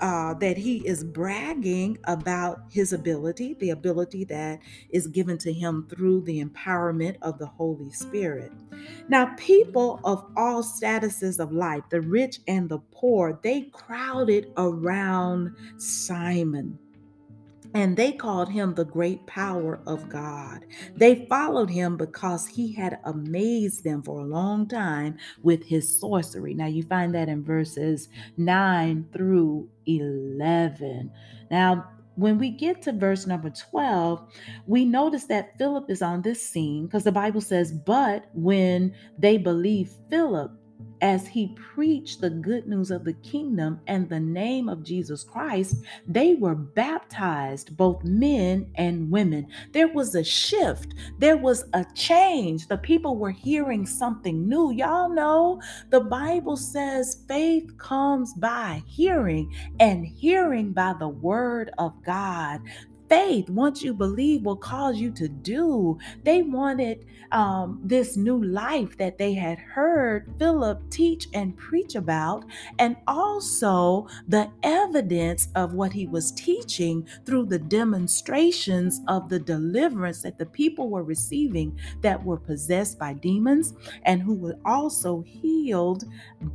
uh, 0.00 0.32
that 0.34 0.56
he 0.56 0.78
is 0.86 1.04
bragging 1.04 1.98
about 2.04 2.60
his 2.70 2.94
ability, 2.94 3.54
the 3.60 3.70
ability 3.70 4.24
that 4.24 4.60
is 4.88 5.06
given 5.06 5.36
to 5.36 5.52
him 5.52 5.86
through 5.90 6.22
the 6.22 6.42
empowerment 6.42 7.16
of 7.20 7.38
the 7.38 7.46
Holy 7.46 7.90
Spirit. 7.90 8.50
Now, 9.10 9.34
people 9.36 10.00
of 10.04 10.24
all 10.34 10.62
statuses 10.62 11.38
of 11.38 11.52
life, 11.52 11.82
the 11.90 12.00
rich 12.00 12.40
and 12.48 12.70
the 12.70 12.78
poor, 12.90 13.38
they 13.42 13.64
crowded 13.72 14.50
around 14.56 15.54
Simon. 15.76 16.78
And 17.74 17.96
they 17.96 18.12
called 18.12 18.48
him 18.48 18.74
the 18.74 18.84
great 18.84 19.26
power 19.26 19.80
of 19.86 20.08
God. 20.08 20.64
They 20.96 21.26
followed 21.26 21.70
him 21.70 21.96
because 21.96 22.46
he 22.46 22.72
had 22.72 22.98
amazed 23.04 23.84
them 23.84 24.02
for 24.02 24.20
a 24.20 24.26
long 24.26 24.66
time 24.68 25.18
with 25.42 25.64
his 25.64 26.00
sorcery. 26.00 26.54
Now, 26.54 26.66
you 26.66 26.82
find 26.82 27.14
that 27.14 27.28
in 27.28 27.44
verses 27.44 28.08
9 28.36 29.06
through 29.12 29.68
11. 29.86 31.10
Now, 31.50 31.88
when 32.16 32.38
we 32.38 32.50
get 32.50 32.82
to 32.82 32.92
verse 32.92 33.26
number 33.26 33.50
12, 33.50 34.20
we 34.66 34.84
notice 34.84 35.24
that 35.24 35.56
Philip 35.56 35.88
is 35.88 36.02
on 36.02 36.22
this 36.22 36.46
scene 36.46 36.86
because 36.86 37.04
the 37.04 37.12
Bible 37.12 37.40
says, 37.40 37.72
But 37.72 38.28
when 38.34 38.94
they 39.18 39.38
believe 39.38 39.90
Philip, 40.10 40.52
as 41.00 41.26
he 41.26 41.56
preached 41.56 42.20
the 42.20 42.30
good 42.30 42.66
news 42.66 42.90
of 42.90 43.04
the 43.04 43.14
kingdom 43.14 43.80
and 43.86 44.08
the 44.08 44.20
name 44.20 44.68
of 44.68 44.82
Jesus 44.82 45.24
Christ, 45.24 45.76
they 46.06 46.34
were 46.34 46.54
baptized, 46.54 47.76
both 47.76 48.04
men 48.04 48.70
and 48.74 49.10
women. 49.10 49.46
There 49.72 49.88
was 49.88 50.14
a 50.14 50.24
shift, 50.24 50.94
there 51.18 51.36
was 51.36 51.64
a 51.72 51.84
change. 51.94 52.68
The 52.68 52.78
people 52.78 53.16
were 53.16 53.30
hearing 53.30 53.86
something 53.86 54.48
new. 54.48 54.72
Y'all 54.72 55.08
know 55.08 55.60
the 55.90 56.00
Bible 56.00 56.56
says 56.56 57.24
faith 57.28 57.76
comes 57.78 58.34
by 58.34 58.82
hearing, 58.86 59.52
and 59.78 60.06
hearing 60.06 60.72
by 60.72 60.94
the 60.98 61.08
word 61.08 61.70
of 61.78 61.94
God 62.04 62.60
faith, 63.10 63.50
once 63.50 63.82
you 63.82 63.92
believe, 63.92 64.44
will 64.44 64.56
cause 64.56 64.96
you 64.96 65.10
to 65.10 65.28
do. 65.28 65.98
They 66.22 66.42
wanted 66.42 67.04
um, 67.32 67.80
this 67.82 68.16
new 68.16 68.42
life 68.42 68.96
that 68.98 69.18
they 69.18 69.34
had 69.34 69.58
heard 69.58 70.32
Philip 70.38 70.88
teach 70.90 71.28
and 71.34 71.56
preach 71.56 71.96
about, 71.96 72.44
and 72.78 72.96
also 73.06 74.06
the 74.28 74.50
evidence 74.62 75.48
of 75.54 75.74
what 75.74 75.92
he 75.92 76.06
was 76.06 76.32
teaching 76.32 77.06
through 77.26 77.46
the 77.46 77.58
demonstrations 77.58 79.00
of 79.08 79.28
the 79.28 79.38
deliverance 79.38 80.22
that 80.22 80.38
the 80.38 80.46
people 80.46 80.88
were 80.88 81.02
receiving 81.02 81.76
that 82.00 82.24
were 82.24 82.38
possessed 82.38 82.98
by 82.98 83.12
demons 83.12 83.74
and 84.04 84.22
who 84.22 84.34
were 84.34 84.58
also 84.64 85.22
healed 85.22 86.04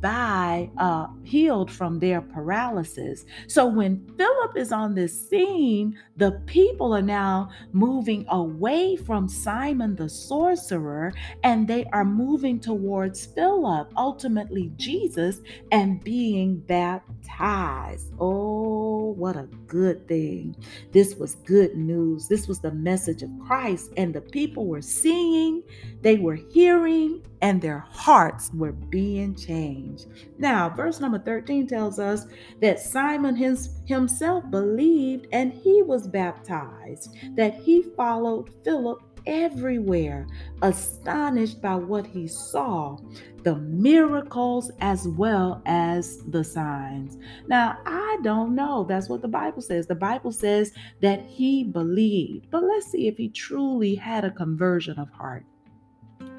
by 0.00 0.70
uh, 0.78 1.06
healed 1.22 1.70
from 1.70 1.98
their 1.98 2.20
paralysis. 2.20 3.24
So 3.46 3.66
when 3.66 4.06
Philip 4.16 4.56
is 4.56 4.72
on 4.72 4.94
this 4.94 5.28
scene, 5.28 5.98
the 6.16 6.40
people 6.46 6.94
are 6.94 7.02
now 7.02 7.50
moving 7.72 8.24
away 8.28 8.96
from 8.96 9.28
Simon 9.28 9.96
the 9.96 10.08
sorcerer 10.08 11.12
and 11.42 11.66
they 11.68 11.84
are 11.92 12.04
moving 12.04 12.60
towards 12.60 13.26
Philip, 13.26 13.92
ultimately 13.96 14.72
Jesus, 14.76 15.40
and 15.72 16.02
being 16.02 16.58
baptized. 16.58 18.12
Oh, 18.18 19.14
what 19.16 19.36
a 19.36 19.48
good 19.66 20.06
thing. 20.08 20.56
This 20.92 21.14
was 21.16 21.36
good 21.46 21.76
news. 21.76 22.28
This 22.28 22.48
was 22.48 22.60
the 22.60 22.72
message 22.72 23.22
of 23.22 23.30
Christ, 23.46 23.92
and 23.96 24.14
the 24.14 24.20
people 24.20 24.66
were 24.66 24.82
seeing, 24.82 25.62
they 26.02 26.16
were 26.16 26.36
hearing, 26.36 27.22
and 27.42 27.60
their 27.60 27.84
hearts 27.90 28.50
were 28.54 28.72
being 28.72 29.34
changed. 29.34 30.06
Now, 30.38 30.68
verse 30.68 31.00
number 31.00 31.18
13 31.18 31.66
tells 31.66 31.98
us 31.98 32.26
that 32.60 32.80
Simon 32.80 33.36
his, 33.36 33.80
himself 33.84 34.50
believed 34.50 35.26
and 35.32 35.52
he 35.52 35.82
was 35.82 36.08
baptized, 36.08 36.35
that 36.44 37.54
he 37.54 37.82
followed 37.96 38.50
Philip 38.64 39.00
everywhere, 39.26 40.26
astonished 40.62 41.60
by 41.60 41.74
what 41.74 42.06
he 42.06 42.28
saw, 42.28 42.96
the 43.42 43.56
miracles 43.56 44.70
as 44.80 45.08
well 45.08 45.62
as 45.66 46.18
the 46.28 46.42
signs. 46.42 47.18
Now, 47.48 47.78
I 47.86 48.18
don't 48.22 48.54
know. 48.54 48.84
That's 48.88 49.08
what 49.08 49.22
the 49.22 49.28
Bible 49.28 49.62
says. 49.62 49.86
The 49.86 49.94
Bible 49.94 50.32
says 50.32 50.72
that 51.00 51.24
he 51.24 51.64
believed, 51.64 52.50
but 52.50 52.64
let's 52.64 52.90
see 52.90 53.08
if 53.08 53.16
he 53.16 53.28
truly 53.28 53.94
had 53.94 54.24
a 54.24 54.30
conversion 54.30 54.98
of 54.98 55.10
heart. 55.10 55.44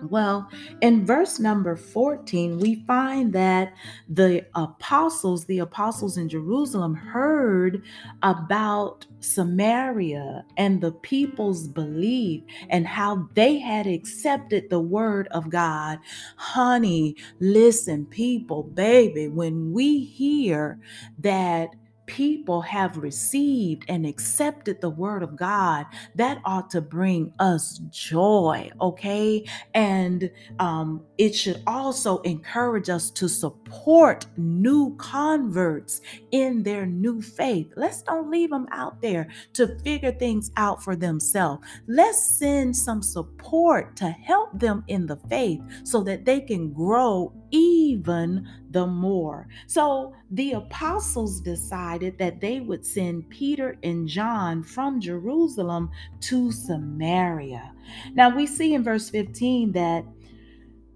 Well, 0.04 0.50
in 0.82 1.06
verse 1.06 1.40
number 1.40 1.76
14, 1.76 2.60
we 2.60 2.84
find 2.86 3.34
that 3.34 3.74
the 4.08 4.46
apostles, 4.54 5.46
the 5.46 5.60
apostles 5.60 6.18
in 6.18 6.30
Jerusalem, 6.30 6.94
heard 6.94 7.84
about 8.22 9.08
Samaria 9.20 10.46
and 10.56 10.82
the 10.82 10.92
people's 10.92 11.68
belief 11.68 12.44
and 12.70 12.86
how 12.86 13.28
they 13.34 13.58
had 13.58 13.88
accepted 13.88 14.70
the 14.70 14.80
word 14.80 15.28
of 15.30 15.50
God. 15.50 16.00
Honey, 16.36 17.16
listen, 17.40 18.06
people, 18.06 18.64
baby, 18.64 19.28
when 19.28 19.74
we 19.74 20.04
hear 20.04 20.80
that 21.20 21.70
people 22.08 22.62
have 22.62 22.98
received 22.98 23.86
and 23.88 24.06
accepted 24.06 24.82
the 24.82 24.90
word 24.90 25.22
of 25.22 25.36
God, 25.36 25.86
that 26.16 26.40
ought 26.44 26.70
to 26.72 26.82
bring 26.82 27.32
us 27.40 27.80
joy, 27.90 28.72
okay? 28.82 29.46
And 29.76 30.32
um, 30.60 31.04
it 31.18 31.36
should 31.36 31.62
also 31.68 32.20
encourage 32.22 32.90
us 32.90 33.12
to 33.12 33.30
support 33.30 34.26
new 34.38 34.96
converts 34.98 36.02
in 36.32 36.64
their 36.64 36.86
new 36.86 37.22
faith. 37.22 37.72
Let's 37.76 38.02
don't 38.02 38.32
leave 38.32 38.50
them 38.50 38.68
out 38.72 39.02
there 39.02 39.28
to 39.54 39.78
figure 39.80 40.14
things 40.14 40.50
out 40.56 40.84
for 40.84 40.96
themselves. 40.96 41.66
Let's 41.88 42.40
send 42.40 42.76
some 42.76 43.04
support 43.04 43.96
to 43.98 44.10
help 44.10 44.58
them 44.58 44.84
in 44.88 45.06
the 45.06 45.18
faith 45.30 45.62
so 45.84 46.02
that 46.04 46.26
they 46.26 46.42
can 46.42 46.72
grow 46.72 47.34
even 47.52 48.48
the 48.72 48.86
more. 48.86 49.48
So 49.68 50.14
the 50.32 50.54
apostles 50.54 51.42
decided 51.42 52.18
that 52.18 52.42
they 52.42 52.60
would 52.60 52.86
send 52.86 53.30
Peter 53.30 53.78
and 53.84 54.08
John 54.08 54.64
from 54.64 55.00
Jerusalem 55.00 55.92
to 56.22 56.52
Samaria. 56.52 57.74
Now 58.14 58.36
we 58.36 58.46
see 58.46 58.74
in 58.74 58.84
verse 58.84 59.10
15 59.10 59.72
that 59.74 60.06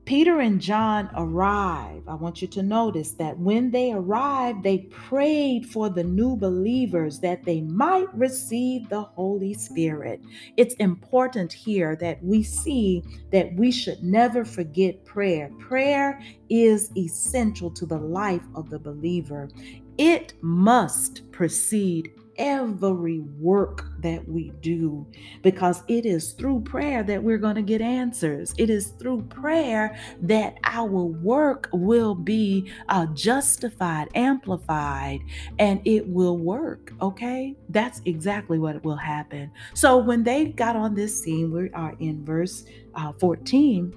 Peter 0.06 0.40
and 0.40 0.60
John 0.60 1.10
arrive. 1.16 2.02
I 2.08 2.16
want 2.16 2.42
you 2.42 2.48
to 2.50 2.64
notice 2.64 3.12
that 3.14 3.38
when 3.38 3.70
they 3.72 3.94
arrived, 3.94 4.64
they 4.64 4.80
prayed 4.90 5.68
for 5.68 5.90
the 5.90 6.04
new 6.04 6.36
believers 6.36 7.20
that 7.20 7.44
they 7.44 7.62
might 7.62 8.14
receive 8.14 8.90
the 8.90 9.04
Holy 9.04 9.54
Spirit. 9.54 10.22
It's 10.58 10.74
important 10.76 11.54
here 11.54 11.96
that 11.98 12.24
we 12.24 12.42
see 12.42 13.04
that 13.32 13.54
we 13.56 13.72
should 13.72 14.04
never 14.04 14.44
forget 14.44 15.06
prayer. 15.06 15.52
Prayer 15.60 16.20
is 16.50 16.92
essential 16.98 17.70
to 17.72 17.86
the 17.86 18.00
life 18.00 18.44
of 18.56 18.70
the 18.70 18.80
believer. 18.80 19.50
It 19.98 20.34
must 20.42 21.32
precede 21.32 22.12
every 22.38 23.20
work 23.20 23.86
that 24.00 24.28
we 24.28 24.52
do 24.62 25.06
because 25.42 25.84
it 25.88 26.06
is 26.06 26.34
through 26.34 26.62
prayer 26.62 27.04
that 27.04 27.22
we're 27.22 27.38
going 27.38 27.56
to 27.56 27.62
get 27.62 27.82
answers. 27.82 28.54
It 28.58 28.70
is 28.70 28.88
through 29.00 29.24
prayer 29.24 29.98
that 30.22 30.58
our 30.64 30.86
work 31.04 31.70
will 31.74 32.16
be 32.16 32.72
uh, 32.90 33.08
justified, 33.08 34.10
amplified, 34.16 35.20
and 35.60 35.82
it 35.86 36.08
will 36.08 36.38
work. 36.38 36.94
Okay, 37.02 37.56
that's 37.70 38.02
exactly 38.06 38.60
what 38.60 38.84
will 38.84 38.96
happen. 38.96 39.52
So 39.74 39.98
when 39.98 40.24
they 40.24 40.46
got 40.46 40.76
on 40.76 40.96
this 40.96 41.22
scene, 41.22 41.52
we 41.52 41.70
are 41.72 41.96
in 42.00 42.26
verse 42.26 42.66
uh, 42.96 43.14
14. 43.14 43.96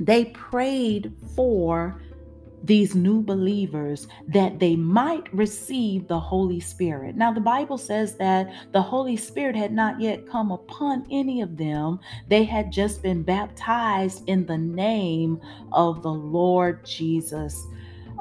They 0.00 0.26
prayed 0.26 1.12
for 1.36 2.00
these 2.62 2.94
new 2.94 3.22
believers 3.22 4.06
that 4.28 4.58
they 4.58 4.76
might 4.76 5.32
receive 5.32 6.06
the 6.08 6.20
Holy 6.20 6.60
Spirit. 6.60 7.16
Now, 7.16 7.32
the 7.32 7.40
Bible 7.40 7.78
says 7.78 8.16
that 8.16 8.52
the 8.72 8.82
Holy 8.82 9.16
Spirit 9.16 9.56
had 9.56 9.72
not 9.72 10.00
yet 10.00 10.28
come 10.28 10.50
upon 10.50 11.06
any 11.10 11.40
of 11.40 11.56
them, 11.56 12.00
they 12.28 12.44
had 12.44 12.72
just 12.72 13.02
been 13.02 13.22
baptized 13.22 14.28
in 14.28 14.46
the 14.46 14.58
name 14.58 15.40
of 15.72 16.02
the 16.02 16.12
Lord 16.12 16.84
Jesus 16.84 17.66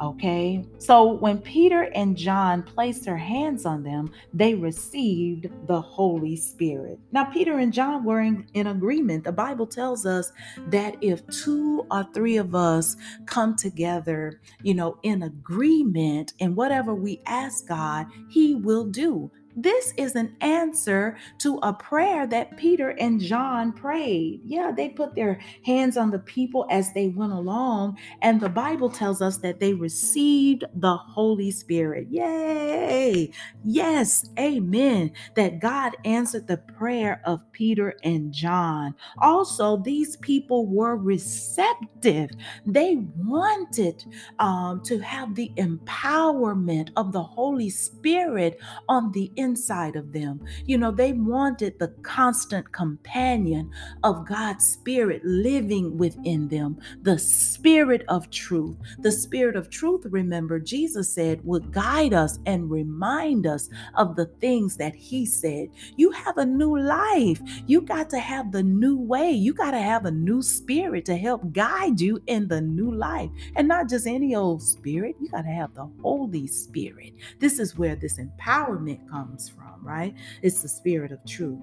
Okay, 0.01 0.63
so 0.77 1.03
when 1.03 1.39
Peter 1.39 1.89
and 1.94 2.15
John 2.15 2.63
placed 2.63 3.03
their 3.03 3.18
hands 3.18 3.65
on 3.65 3.84
them, 3.84 4.12
they 4.34 4.56
received 4.56 5.48
the 5.68 5.82
Holy 5.82 6.38
Spirit. 6.38 6.98
Now, 7.12 7.25
Peter 7.25 7.58
and 7.58 7.74
John 7.74 8.06
were 8.06 8.22
in, 8.22 8.48
in, 8.53 8.68
agreement. 8.68 9.25
The 9.25 9.34
Bible 9.34 9.68
tells 9.68 10.06
us 10.06 10.32
that 10.68 10.96
if 11.01 11.27
two 11.27 11.86
or 11.91 12.08
three 12.13 12.38
of 12.38 12.56
us 12.56 12.96
come 13.25 13.58
together, 13.58 14.39
you 14.63 14.74
know, 14.74 14.98
in 15.03 15.24
agreement 15.24 16.32
in 16.39 16.56
whatever 16.56 16.96
we 16.96 17.22
ask 17.25 17.68
God, 17.68 18.08
He 18.29 18.56
will 18.56 18.86
do. 18.86 19.29
This 19.56 19.94
is 19.98 20.15
an 20.15 20.36
answer 20.41 21.18
to 21.39 21.60
a 21.63 21.74
prayer 21.74 22.27
that 22.27 22.58
Peter 22.58 22.89
and 22.91 23.20
John 23.22 23.74
prayed. 23.74 24.41
Yeah, 24.46 24.72
they 24.75 24.89
put 24.89 25.15
their 25.15 25.39
hands 25.65 25.98
on 25.98 26.12
the 26.12 26.20
people 26.20 26.65
as 26.72 26.94
they 26.94 27.10
went 27.10 27.34
along, 27.34 27.98
and 28.22 28.41
the 28.41 28.50
Bible 28.50 28.89
tells 28.89 29.22
us 29.22 29.39
that 29.39 29.60
they 29.60 29.74
received 29.75 30.65
the 30.74 30.98
Holy 30.98 31.51
Spirit. 31.51 32.08
Yay! 32.12 33.32
Yes, 33.63 34.25
amen. 34.39 35.12
That 35.36 35.60
God 35.60 35.96
answered 36.06 36.48
the 36.48 36.58
prayer 36.58 37.22
of 37.25 37.41
Peter 37.53 37.96
and 38.03 38.34
John. 38.34 38.96
Also, 39.20 39.77
these 39.77 40.18
people 40.18 40.68
were 40.68 40.98
receptive, 40.98 42.32
they 42.65 42.98
wanted 43.18 44.06
um, 44.39 44.82
to 44.86 45.00
have 45.00 45.36
the 45.36 45.53
empowerment 45.58 46.89
of 46.98 47.12
the 47.13 47.24
Holy 47.24 47.70
Spirit 47.70 48.60
on 48.89 49.12
the 49.13 49.32
inside 49.39 49.96
of 49.96 50.12
them. 50.12 50.41
You 50.65 50.77
know, 50.77 50.91
they 50.91 51.13
wanted 51.13 51.79
the 51.79 51.88
constant 52.03 52.72
companion 52.72 53.72
of 54.03 54.27
God's 54.27 54.65
Spirit 54.65 55.24
living 55.24 55.98
within 55.98 56.50
them, 56.50 56.77
the 57.01 57.17
Spirit 57.17 58.03
of 58.10 58.29
truth. 58.29 58.75
The 59.00 59.12
Spirit 59.12 59.55
of 59.55 59.69
truth, 59.69 60.05
remember, 60.10 60.60
Jesus 60.60 61.13
said, 61.13 61.43
would 61.46 61.72
guide 61.72 62.13
us 62.13 62.39
and 62.46 62.69
remind 62.69 63.48
us 63.48 63.69
of 63.96 64.15
the 64.15 64.25
things 64.41 64.75
that 64.77 64.93
He 64.93 65.25
said. 65.25 65.69
You 65.96 66.12
have 66.12 66.38
a 66.38 66.46
new 66.46 66.77
life. 66.77 67.41
You 67.65 67.81
got 67.81 68.10
to 68.12 68.19
have 68.19 68.51
the 68.51 68.63
new 68.63 68.98
way. 68.98 69.31
You 69.31 69.53
got 69.53 69.72
to 69.72 69.79
have 69.79 70.05
a 70.05 70.12
new 70.12 70.41
spirit 70.41 71.05
to 71.05 71.15
help 71.15 71.53
guide 71.53 72.01
you 72.01 72.22
in 72.27 72.48
the 72.48 72.62
new 72.62 72.91
life. 72.93 73.29
And 73.55 73.67
not 73.67 73.89
just 73.89 74.05
any 74.05 74.36
old 74.36 74.62
spirit, 74.62 75.15
you 75.22 75.29
got 75.29 75.43
to 75.43 75.50
have 75.50 75.74
the 75.74 75.89
Holy 76.01 76.48
Spirit. 76.48 77.13
This 77.39 77.60
is 77.60 77.77
where 77.77 77.96
this 77.96 78.19
empowerment 78.19 79.10
comes 79.10 79.29
from, 79.38 79.86
right? 79.86 80.16
It's 80.42 80.62
the 80.62 80.70
spirit 80.70 81.12
of 81.12 81.24
truth. 81.26 81.60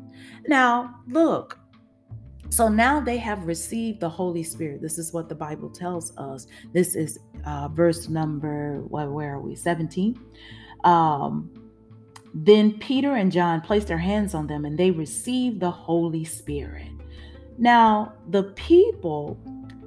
Now, 0.47 0.97
look. 1.09 1.59
So 2.49 2.69
now 2.69 3.01
they 3.01 3.17
have 3.19 3.45
received 3.45 3.99
the 3.99 4.09
Holy 4.09 4.45
Spirit. 4.45 4.81
This 4.81 4.99
is 4.99 5.13
what 5.13 5.29
the 5.29 5.35
Bible 5.35 5.69
tells 5.69 6.17
us. 6.17 6.47
This 6.73 6.95
is 6.95 7.19
uh, 7.45 7.69
verse 7.69 8.09
number, 8.09 8.83
well, 8.83 9.11
where 9.11 9.35
are 9.35 9.41
we? 9.41 9.57
17. 9.57 10.17
Um, 10.85 11.51
then 12.33 12.79
Peter 12.79 13.17
and 13.17 13.33
John 13.33 13.61
placed 13.61 13.89
their 13.89 13.99
hands 13.99 14.35
on 14.35 14.47
them 14.47 14.65
and 14.65 14.79
they 14.79 14.91
received 14.91 15.59
the 15.59 15.71
Holy 15.71 16.25
Spirit. 16.25 16.91
Now, 17.59 18.13
the 18.29 18.45
people 18.55 19.41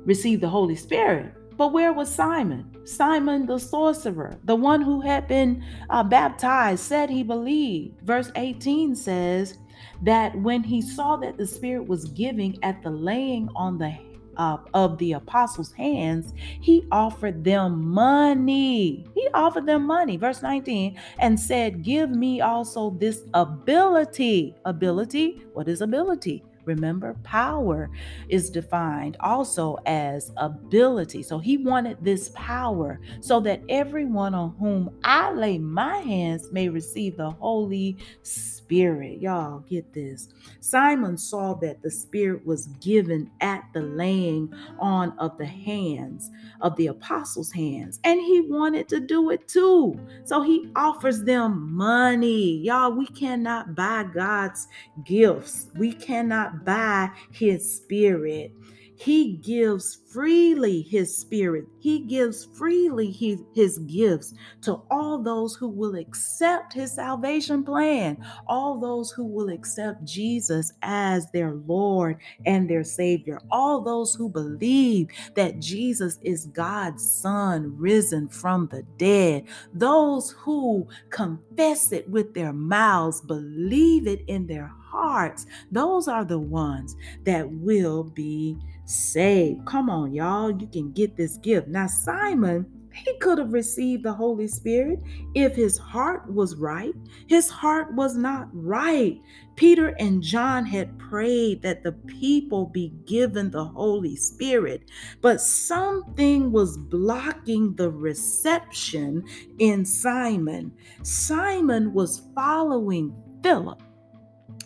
received 0.05 0.41
the 0.41 0.49
Holy 0.49 0.75
Spirit, 0.75 1.33
but 1.59 1.73
where 1.73 1.91
was 1.91 2.09
Simon? 2.09 2.71
Simon 2.85 3.45
the 3.45 3.59
sorcerer, 3.59 4.39
the 4.45 4.55
one 4.55 4.81
who 4.81 5.01
had 5.01 5.27
been 5.27 5.61
uh, 5.89 6.01
baptized, 6.01 6.81
said 6.85 7.09
he 7.09 7.21
believed. 7.21 7.99
Verse 7.99 8.31
18 8.37 8.95
says 8.95 9.57
that 10.01 10.33
when 10.39 10.63
he 10.63 10.81
saw 10.81 11.17
that 11.17 11.37
the 11.37 11.45
Spirit 11.45 11.85
was 11.85 12.05
giving 12.05 12.57
at 12.63 12.81
the 12.81 12.89
laying 12.89 13.49
on 13.57 13.77
the 13.77 13.93
uh, 14.37 14.55
of 14.73 14.97
the 14.99 15.11
apostles' 15.11 15.73
hands, 15.73 16.33
he 16.61 16.87
offered 16.93 17.43
them 17.43 17.85
money. 17.89 19.05
He 19.13 19.27
offered 19.33 19.65
them 19.65 19.85
money, 19.85 20.15
verse 20.15 20.41
19, 20.41 20.97
and 21.17 21.37
said, 21.37 21.83
Give 21.83 22.09
me 22.09 22.39
also 22.39 22.91
this 22.91 23.25
ability. 23.33 24.55
Ability, 24.63 25.43
what 25.51 25.67
is 25.67 25.81
ability? 25.81 26.41
Remember, 26.65 27.15
power 27.23 27.89
is 28.29 28.49
defined 28.49 29.17
also 29.19 29.77
as 29.85 30.31
ability. 30.37 31.23
So 31.23 31.39
he 31.39 31.57
wanted 31.57 31.97
this 32.03 32.29
power 32.35 32.99
so 33.21 33.39
that 33.41 33.61
everyone 33.69 34.33
on 34.33 34.55
whom 34.59 34.97
I 35.03 35.31
lay 35.31 35.57
my 35.57 35.97
hands 35.97 36.51
may 36.51 36.69
receive 36.69 37.17
the 37.17 37.31
Holy 37.31 37.97
Spirit. 38.23 39.21
Y'all 39.21 39.59
get 39.61 39.93
this. 39.93 40.29
Simon 40.59 41.17
saw 41.17 41.53
that 41.55 41.81
the 41.81 41.89
Spirit 41.89 42.45
was 42.45 42.67
given 42.79 43.31
at 43.41 43.63
the 43.73 43.81
laying 43.81 44.53
on 44.79 45.17
of 45.19 45.37
the 45.37 45.45
hands 45.45 46.29
of 46.61 46.75
the 46.75 46.87
apostles' 46.87 47.51
hands, 47.51 47.99
and 48.03 48.19
he 48.19 48.41
wanted 48.41 48.87
to 48.89 48.99
do 48.99 49.31
it 49.31 49.47
too. 49.47 49.99
So 50.25 50.41
he 50.41 50.69
offers 50.75 51.23
them 51.23 51.73
money. 51.73 52.57
Y'all, 52.57 52.91
we 52.91 53.07
cannot 53.07 53.75
buy 53.75 54.03
God's 54.13 54.67
gifts, 55.03 55.69
we 55.75 55.93
cannot 55.93 56.48
buy 56.65 57.09
his 57.31 57.75
spirit. 57.77 58.51
He 58.99 59.37
gives 59.37 59.99
freely 60.11 60.81
his 60.81 61.15
spirit. 61.15 61.65
He 61.79 62.01
gives 62.01 62.45
freely 62.53 63.09
his, 63.09 63.39
his 63.55 63.79
gifts 63.79 64.33
to 64.63 64.81
all 64.91 65.23
those 65.23 65.55
who 65.55 65.69
will 65.69 65.95
accept 65.95 66.73
his 66.73 66.95
salvation 66.95 67.63
plan, 67.63 68.17
all 68.47 68.77
those 68.77 69.11
who 69.11 69.23
will 69.25 69.49
accept 69.49 70.03
Jesus 70.03 70.73
as 70.81 71.31
their 71.31 71.53
Lord 71.53 72.17
and 72.45 72.69
their 72.69 72.83
Savior, 72.83 73.39
all 73.49 73.81
those 73.81 74.13
who 74.15 74.27
believe 74.27 75.07
that 75.35 75.59
Jesus 75.59 76.19
is 76.21 76.47
God's 76.47 77.09
Son 77.09 77.73
risen 77.77 78.27
from 78.27 78.67
the 78.67 78.83
dead, 78.97 79.45
those 79.73 80.31
who 80.31 80.87
confess 81.09 81.93
it 81.93 82.09
with 82.09 82.33
their 82.33 82.51
mouths, 82.51 83.21
believe 83.21 84.07
it 84.07 84.25
in 84.27 84.45
their 84.45 84.73
hearts, 84.91 85.45
those 85.71 86.07
are 86.07 86.25
the 86.25 86.39
ones 86.39 86.95
that 87.23 87.49
will 87.49 88.03
be 88.03 88.57
saved. 88.89 89.65
Come 89.65 89.89
on, 89.89 90.13
y'all. 90.13 90.51
You 90.51 90.67
can 90.67 90.91
get 90.91 91.15
this 91.15 91.37
gift. 91.37 91.67
Now, 91.67 91.87
Simon 91.87 92.65
he 92.91 93.17
could 93.19 93.37
have 93.37 93.53
received 93.53 94.03
the 94.03 94.13
Holy 94.13 94.47
Spirit 94.47 94.99
if 95.33 95.55
his 95.55 95.77
heart 95.77 96.31
was 96.31 96.55
right. 96.55 96.93
His 97.27 97.49
heart 97.49 97.93
was 97.93 98.15
not 98.15 98.49
right. 98.51 99.21
Peter 99.55 99.89
and 99.99 100.23
John 100.23 100.65
had 100.65 100.97
prayed 100.97 101.61
that 101.61 101.83
the 101.83 101.91
people 101.91 102.67
be 102.67 102.93
given 103.05 103.51
the 103.51 103.65
Holy 103.65 104.15
Spirit, 104.15 104.89
but 105.21 105.41
something 105.41 106.51
was 106.51 106.77
blocking 106.77 107.75
the 107.75 107.91
reception 107.91 109.23
in 109.59 109.85
Simon. 109.85 110.71
Simon 111.03 111.93
was 111.93 112.23
following 112.33 113.13
Philip 113.43 113.81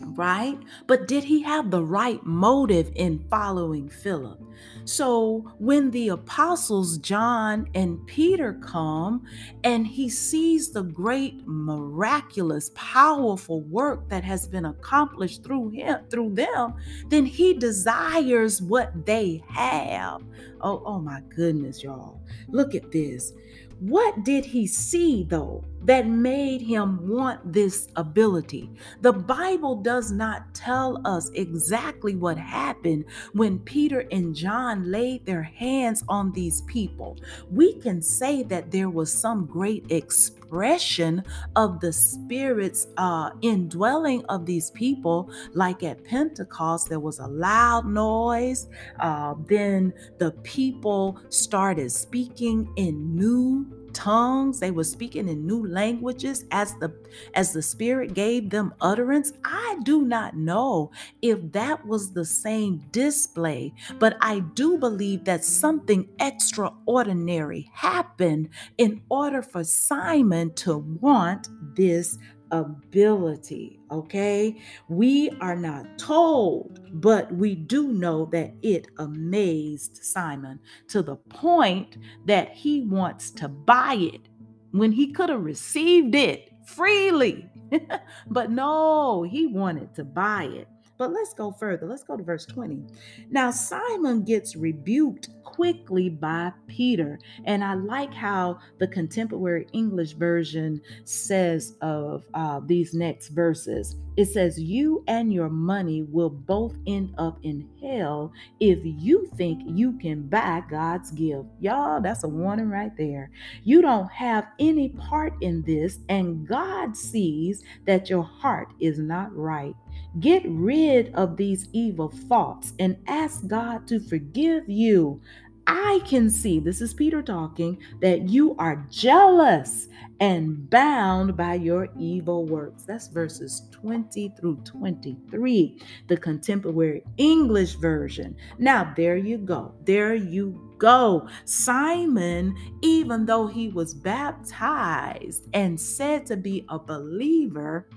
right? 0.00 0.58
But 0.86 1.08
did 1.08 1.24
he 1.24 1.42
have 1.42 1.70
the 1.70 1.82
right 1.82 2.24
motive 2.24 2.90
in 2.94 3.24
following 3.30 3.88
Philip? 3.88 4.40
So 4.84 5.50
when 5.58 5.90
the 5.90 6.08
apostles 6.08 6.98
John 6.98 7.68
and 7.74 8.04
Peter 8.06 8.54
come 8.54 9.24
and 9.62 9.86
he 9.86 10.08
sees 10.08 10.70
the 10.70 10.82
great 10.82 11.46
miraculous 11.46 12.70
powerful 12.74 13.62
work 13.62 14.08
that 14.08 14.24
has 14.24 14.46
been 14.46 14.66
accomplished 14.66 15.42
through 15.42 15.70
him 15.70 16.00
through 16.10 16.34
them, 16.34 16.74
then 17.08 17.24
he 17.24 17.54
desires 17.54 18.60
what 18.60 19.06
they 19.06 19.42
have. 19.48 20.22
Oh 20.60 20.82
oh 20.84 20.98
my 20.98 21.20
goodness 21.34 21.82
y'all. 21.82 22.20
Look 22.48 22.74
at 22.74 22.92
this. 22.92 23.32
What 23.80 24.24
did 24.24 24.44
he 24.44 24.66
see, 24.66 25.24
though, 25.24 25.64
that 25.84 26.06
made 26.06 26.60
him 26.60 27.08
want 27.08 27.52
this 27.52 27.88
ability? 27.96 28.70
The 29.00 29.12
Bible 29.12 29.76
does 29.76 30.10
not 30.10 30.54
tell 30.54 31.00
us 31.06 31.30
exactly 31.34 32.16
what 32.16 32.38
happened 32.38 33.04
when 33.32 33.58
Peter 33.60 34.06
and 34.10 34.34
John 34.34 34.90
laid 34.90 35.26
their 35.26 35.42
hands 35.42 36.04
on 36.08 36.32
these 36.32 36.62
people. 36.62 37.16
We 37.50 37.74
can 37.74 38.02
say 38.02 38.42
that 38.44 38.70
there 38.70 38.90
was 38.90 39.12
some 39.12 39.46
great 39.46 39.90
expression 39.90 41.24
of 41.56 41.80
the 41.80 41.92
Spirit's 41.92 42.86
uh, 42.96 43.30
indwelling 43.42 44.24
of 44.26 44.46
these 44.46 44.70
people, 44.70 45.30
like 45.52 45.82
at 45.82 46.04
Pentecost, 46.04 46.88
there 46.88 47.00
was 47.00 47.18
a 47.18 47.26
loud 47.26 47.86
noise. 47.86 48.68
Uh, 49.00 49.34
then 49.46 49.92
the 50.18 50.30
people 50.42 51.18
started 51.28 51.90
speaking 51.90 52.72
in 52.76 53.16
new 53.16 53.66
tongues 53.94 54.60
they 54.60 54.70
were 54.70 54.84
speaking 54.84 55.28
in 55.28 55.46
new 55.46 55.66
languages 55.66 56.44
as 56.50 56.74
the 56.76 56.92
as 57.34 57.52
the 57.52 57.62
spirit 57.62 58.14
gave 58.14 58.50
them 58.50 58.74
utterance. 58.80 59.32
I 59.44 59.78
do 59.84 60.02
not 60.02 60.36
know 60.36 60.90
if 61.22 61.52
that 61.52 61.86
was 61.86 62.12
the 62.12 62.24
same 62.24 62.84
display 62.90 63.72
but 63.98 64.16
i 64.20 64.40
do 64.40 64.78
believe 64.78 65.24
that 65.24 65.44
something 65.44 66.08
extraordinary 66.20 67.70
happened 67.72 68.48
in 68.78 69.02
order 69.10 69.42
for 69.42 69.64
simon 69.64 70.52
to 70.54 70.78
want 71.00 71.48
this 71.76 72.18
ability. 72.60 73.80
Okay. 73.90 74.56
We 74.88 75.30
are 75.40 75.56
not 75.56 75.98
told, 75.98 76.80
but 77.00 77.32
we 77.32 77.54
do 77.54 77.88
know 77.88 78.26
that 78.26 78.54
it 78.62 78.88
amazed 78.98 79.98
Simon 80.02 80.60
to 80.88 81.02
the 81.02 81.16
point 81.16 81.96
that 82.26 82.52
he 82.52 82.82
wants 82.82 83.30
to 83.32 83.48
buy 83.48 83.94
it 83.94 84.28
when 84.70 84.92
he 84.92 85.12
could 85.12 85.28
have 85.28 85.44
received 85.44 86.14
it 86.14 86.50
freely. 86.66 87.48
but 88.28 88.50
no, 88.50 89.22
he 89.22 89.46
wanted 89.46 89.94
to 89.94 90.04
buy 90.04 90.44
it. 90.44 90.68
But 91.04 91.12
let's 91.12 91.34
go 91.34 91.52
further. 91.52 91.86
Let's 91.86 92.02
go 92.02 92.16
to 92.16 92.22
verse 92.22 92.46
20. 92.46 92.82
Now, 93.28 93.50
Simon 93.50 94.24
gets 94.24 94.56
rebuked 94.56 95.28
quickly 95.42 96.08
by 96.08 96.50
Peter. 96.66 97.18
And 97.44 97.62
I 97.62 97.74
like 97.74 98.14
how 98.14 98.58
the 98.78 98.88
contemporary 98.88 99.66
English 99.74 100.12
version 100.12 100.80
says 101.04 101.76
of 101.82 102.24
uh, 102.32 102.62
these 102.64 102.94
next 102.94 103.28
verses. 103.28 103.96
It 104.16 104.26
says, 104.26 104.58
You 104.58 105.04
and 105.06 105.30
your 105.30 105.50
money 105.50 106.04
will 106.04 106.30
both 106.30 106.74
end 106.86 107.14
up 107.18 107.38
in 107.42 107.68
hell 107.82 108.32
if 108.58 108.78
you 108.82 109.30
think 109.36 109.62
you 109.66 109.92
can 109.98 110.22
buy 110.22 110.62
God's 110.70 111.10
gift. 111.10 111.48
Y'all, 111.60 112.00
that's 112.00 112.24
a 112.24 112.28
warning 112.28 112.70
right 112.70 112.96
there. 112.96 113.30
You 113.62 113.82
don't 113.82 114.10
have 114.10 114.46
any 114.58 114.88
part 114.88 115.34
in 115.42 115.62
this, 115.64 115.98
and 116.08 116.48
God 116.48 116.96
sees 116.96 117.62
that 117.84 118.08
your 118.08 118.22
heart 118.22 118.68
is 118.80 118.98
not 118.98 119.36
right. 119.36 119.74
Get 120.20 120.42
rid 120.46 121.14
of 121.14 121.36
these 121.36 121.68
evil 121.72 122.08
thoughts 122.08 122.72
and 122.78 122.96
ask 123.06 123.46
God 123.46 123.86
to 123.88 123.98
forgive 124.00 124.68
you 124.68 125.20
I 125.66 126.00
can 126.04 126.28
see, 126.28 126.60
this 126.60 126.82
is 126.82 126.92
Peter 126.92 127.22
talking, 127.22 127.78
that 128.00 128.28
you 128.28 128.54
are 128.58 128.86
jealous 128.90 129.88
and 130.20 130.68
bound 130.68 131.36
by 131.36 131.54
your 131.54 131.88
evil 131.98 132.44
works. 132.44 132.84
That's 132.84 133.08
verses 133.08 133.62
20 133.70 134.34
through 134.38 134.56
23, 134.64 135.80
the 136.08 136.16
contemporary 136.18 137.02
English 137.16 137.74
version. 137.76 138.36
Now, 138.58 138.92
there 138.94 139.16
you 139.16 139.38
go. 139.38 139.74
There 139.84 140.14
you 140.14 140.74
go. 140.76 141.28
Simon, 141.46 142.54
even 142.82 143.24
though 143.24 143.46
he 143.46 143.68
was 143.68 143.94
baptized 143.94 145.48
and 145.54 145.80
said 145.80 146.26
to 146.26 146.36
be 146.36 146.66
a 146.68 146.78
believer, 146.78 147.88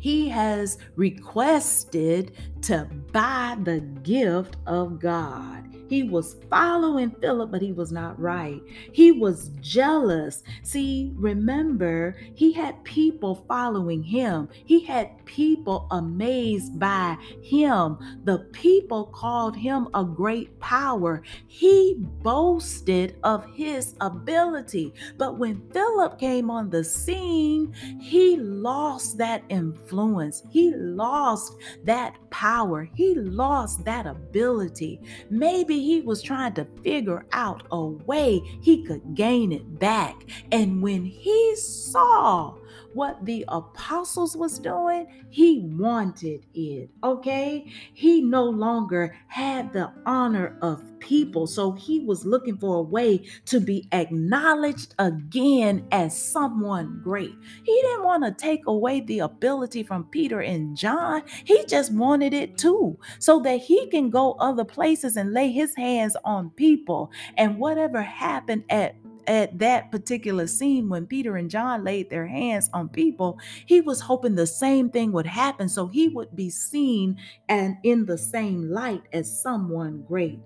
he 0.00 0.28
has 0.30 0.78
requested 0.96 2.32
to 2.62 2.88
buy 3.12 3.56
the 3.62 3.80
gift 3.80 4.56
of 4.66 4.98
God. 4.98 5.69
He 5.90 6.04
was 6.04 6.36
following 6.48 7.10
Philip, 7.20 7.50
but 7.50 7.60
he 7.60 7.72
was 7.72 7.90
not 7.90 8.18
right. 8.20 8.62
He 8.92 9.10
was 9.10 9.48
jealous. 9.60 10.44
See, 10.62 11.10
remember, 11.16 12.16
he 12.36 12.52
had 12.52 12.82
people 12.84 13.44
following 13.48 14.00
him, 14.00 14.48
he 14.52 14.84
had 14.84 15.24
people 15.24 15.88
amazed 15.90 16.78
by 16.78 17.16
him. 17.42 17.98
The 18.22 18.38
people 18.52 19.06
called 19.06 19.56
him 19.56 19.88
a 19.92 20.04
great 20.04 20.58
power. 20.60 21.22
He 21.48 21.96
boasted 22.22 23.16
of 23.24 23.44
his 23.52 23.96
ability. 24.00 24.94
But 25.18 25.38
when 25.38 25.60
Philip 25.72 26.20
came 26.20 26.50
on 26.50 26.70
the 26.70 26.84
scene, 26.84 27.72
he 28.00 28.36
lost 28.36 29.18
that 29.18 29.42
influence, 29.48 30.44
he 30.50 30.72
lost 30.72 31.56
that 31.84 32.14
power, 32.30 32.88
he 32.94 33.14
lost 33.14 33.84
that 33.84 34.06
ability. 34.06 35.00
Maybe 35.30 35.80
he 35.80 36.00
was 36.00 36.22
trying 36.22 36.54
to 36.54 36.66
figure 36.82 37.26
out 37.32 37.64
a 37.70 37.84
way 37.84 38.40
he 38.62 38.84
could 38.84 39.14
gain 39.14 39.52
it 39.52 39.78
back. 39.78 40.24
And 40.52 40.82
when 40.82 41.04
he 41.04 41.56
saw 41.56 42.54
what 42.94 43.24
the 43.24 43.44
apostles 43.48 44.36
was 44.36 44.58
doing, 44.58 45.06
he 45.30 45.60
wanted 45.60 46.46
it. 46.54 46.90
Okay? 47.02 47.72
He 47.94 48.20
no 48.20 48.44
longer 48.44 49.16
had 49.28 49.72
the 49.72 49.92
honor 50.06 50.58
of 50.62 50.82
people. 50.98 51.46
So 51.46 51.72
he 51.72 52.00
was 52.00 52.24
looking 52.24 52.56
for 52.58 52.76
a 52.76 52.82
way 52.82 53.22
to 53.46 53.60
be 53.60 53.88
acknowledged 53.92 54.94
again 54.98 55.86
as 55.92 56.16
someone 56.16 57.00
great. 57.02 57.34
He 57.64 57.80
didn't 57.82 58.04
want 58.04 58.24
to 58.24 58.32
take 58.32 58.66
away 58.66 59.00
the 59.00 59.20
ability 59.20 59.82
from 59.82 60.04
Peter 60.04 60.40
and 60.40 60.76
John. 60.76 61.22
He 61.44 61.64
just 61.66 61.92
wanted 61.92 62.34
it 62.34 62.58
too, 62.58 62.98
so 63.18 63.40
that 63.40 63.60
he 63.60 63.86
can 63.88 64.10
go 64.10 64.32
other 64.34 64.64
places 64.64 65.16
and 65.16 65.32
lay 65.32 65.50
his 65.50 65.74
hands 65.74 66.16
on 66.24 66.50
people. 66.50 67.10
And 67.36 67.58
whatever 67.58 68.02
happened 68.02 68.64
at 68.68 68.94
at 69.26 69.58
that 69.58 69.90
particular 69.90 70.46
scene 70.46 70.88
when 70.88 71.06
Peter 71.06 71.36
and 71.36 71.50
John 71.50 71.84
laid 71.84 72.10
their 72.10 72.26
hands 72.26 72.70
on 72.72 72.88
people, 72.88 73.38
he 73.66 73.80
was 73.80 74.00
hoping 74.00 74.34
the 74.34 74.46
same 74.46 74.90
thing 74.90 75.12
would 75.12 75.26
happen 75.26 75.68
so 75.68 75.86
he 75.86 76.08
would 76.08 76.34
be 76.34 76.50
seen 76.50 77.16
and 77.48 77.76
in 77.82 78.06
the 78.06 78.18
same 78.18 78.70
light 78.70 79.02
as 79.12 79.40
someone 79.40 80.02
great. 80.06 80.40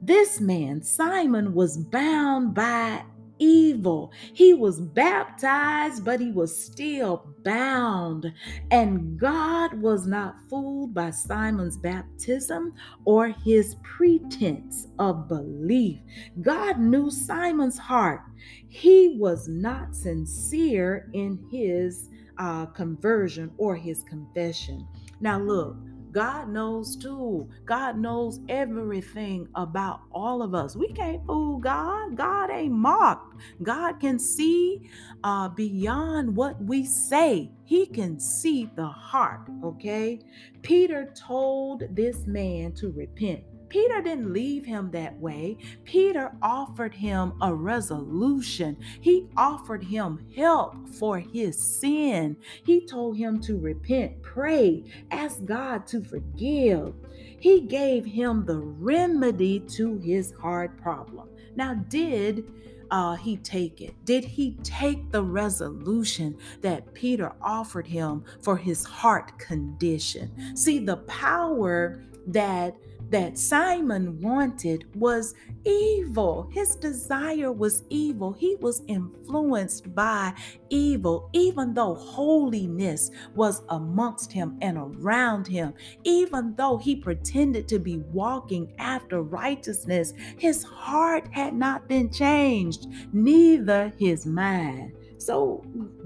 This 0.00 0.40
man, 0.40 0.82
Simon, 0.82 1.54
was 1.54 1.78
bound 1.78 2.54
by 2.54 3.04
evil. 3.44 4.12
He 4.32 4.54
was 4.54 4.80
baptized, 4.80 6.04
but 6.04 6.20
he 6.20 6.30
was 6.30 6.56
still 6.56 7.34
bound. 7.44 8.32
And 8.70 9.18
God 9.18 9.74
was 9.74 10.06
not 10.06 10.36
fooled 10.48 10.94
by 10.94 11.10
Simon's 11.10 11.76
baptism 11.76 12.72
or 13.04 13.28
his 13.28 13.76
pretense 13.82 14.88
of 14.98 15.28
belief. 15.28 16.00
God 16.40 16.78
knew 16.78 17.10
Simon's 17.10 17.78
heart. 17.78 18.22
He 18.68 19.16
was 19.18 19.46
not 19.48 19.94
sincere 19.94 21.10
in 21.12 21.38
his 21.50 22.08
uh, 22.38 22.66
conversion 22.66 23.52
or 23.58 23.76
his 23.76 24.02
confession. 24.04 24.86
Now, 25.20 25.38
look. 25.38 25.76
God 26.14 26.48
knows 26.48 26.96
too. 26.96 27.48
God 27.66 27.98
knows 27.98 28.38
everything 28.48 29.48
about 29.56 30.02
all 30.12 30.42
of 30.42 30.54
us. 30.54 30.76
We 30.76 30.92
can't 30.92 31.26
fool 31.26 31.58
God. 31.58 32.16
God 32.16 32.50
ain't 32.50 32.72
mocked. 32.72 33.34
God 33.64 33.94
can 34.00 34.20
see 34.20 34.88
uh, 35.24 35.48
beyond 35.48 36.36
what 36.36 36.62
we 36.62 36.86
say. 36.86 37.50
He 37.64 37.86
can 37.86 38.20
see 38.20 38.70
the 38.76 38.86
heart, 38.86 39.48
okay? 39.64 40.20
Peter 40.62 41.12
told 41.16 41.82
this 41.90 42.26
man 42.26 42.72
to 42.74 42.92
repent. 42.92 43.42
Peter 43.74 44.00
didn't 44.00 44.32
leave 44.32 44.64
him 44.64 44.92
that 44.92 45.18
way. 45.18 45.56
Peter 45.82 46.30
offered 46.40 46.94
him 46.94 47.32
a 47.42 47.52
resolution. 47.52 48.76
He 49.00 49.26
offered 49.36 49.82
him 49.82 50.24
help 50.36 50.88
for 50.90 51.18
his 51.18 51.60
sin. 51.60 52.36
He 52.64 52.86
told 52.86 53.16
him 53.16 53.40
to 53.40 53.58
repent, 53.58 54.22
pray, 54.22 54.84
ask 55.10 55.44
God 55.44 55.88
to 55.88 56.04
forgive. 56.04 56.94
He 57.40 57.62
gave 57.62 58.04
him 58.04 58.44
the 58.44 58.60
remedy 58.60 59.58
to 59.70 59.98
his 59.98 60.32
hard 60.40 60.80
problem. 60.80 61.28
Now, 61.56 61.74
did 61.74 62.44
uh, 62.92 63.16
he 63.16 63.38
take 63.38 63.80
it? 63.80 63.96
Did 64.04 64.24
he 64.24 64.52
take 64.62 65.10
the 65.10 65.24
resolution 65.24 66.38
that 66.60 66.94
Peter 66.94 67.32
offered 67.42 67.88
him 67.88 68.22
for 68.40 68.56
his 68.56 68.84
heart 68.84 69.36
condition? 69.40 70.56
See, 70.56 70.78
the 70.78 70.98
power 70.98 72.04
that 72.28 72.76
that 73.14 73.38
Simon 73.38 74.20
wanted 74.20 74.92
was 74.96 75.36
evil. 75.64 76.50
His 76.52 76.74
desire 76.74 77.52
was 77.52 77.84
evil. 77.88 78.32
He 78.32 78.56
was 78.56 78.82
influenced 78.88 79.94
by 79.94 80.34
evil, 80.68 81.30
even 81.32 81.74
though 81.74 81.94
holiness 81.94 83.12
was 83.36 83.62
amongst 83.68 84.32
him 84.32 84.58
and 84.60 84.76
around 84.76 85.46
him. 85.46 85.74
Even 86.02 86.56
though 86.56 86.76
he 86.76 86.96
pretended 86.96 87.68
to 87.68 87.78
be 87.78 87.98
walking 87.98 88.74
after 88.80 89.22
righteousness, 89.22 90.12
his 90.36 90.64
heart 90.64 91.28
had 91.30 91.54
not 91.54 91.86
been 91.86 92.10
changed, 92.10 92.88
neither 93.12 93.92
his 93.96 94.26
mind. 94.26 94.92
So, 95.18 95.64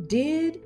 did 0.09 0.61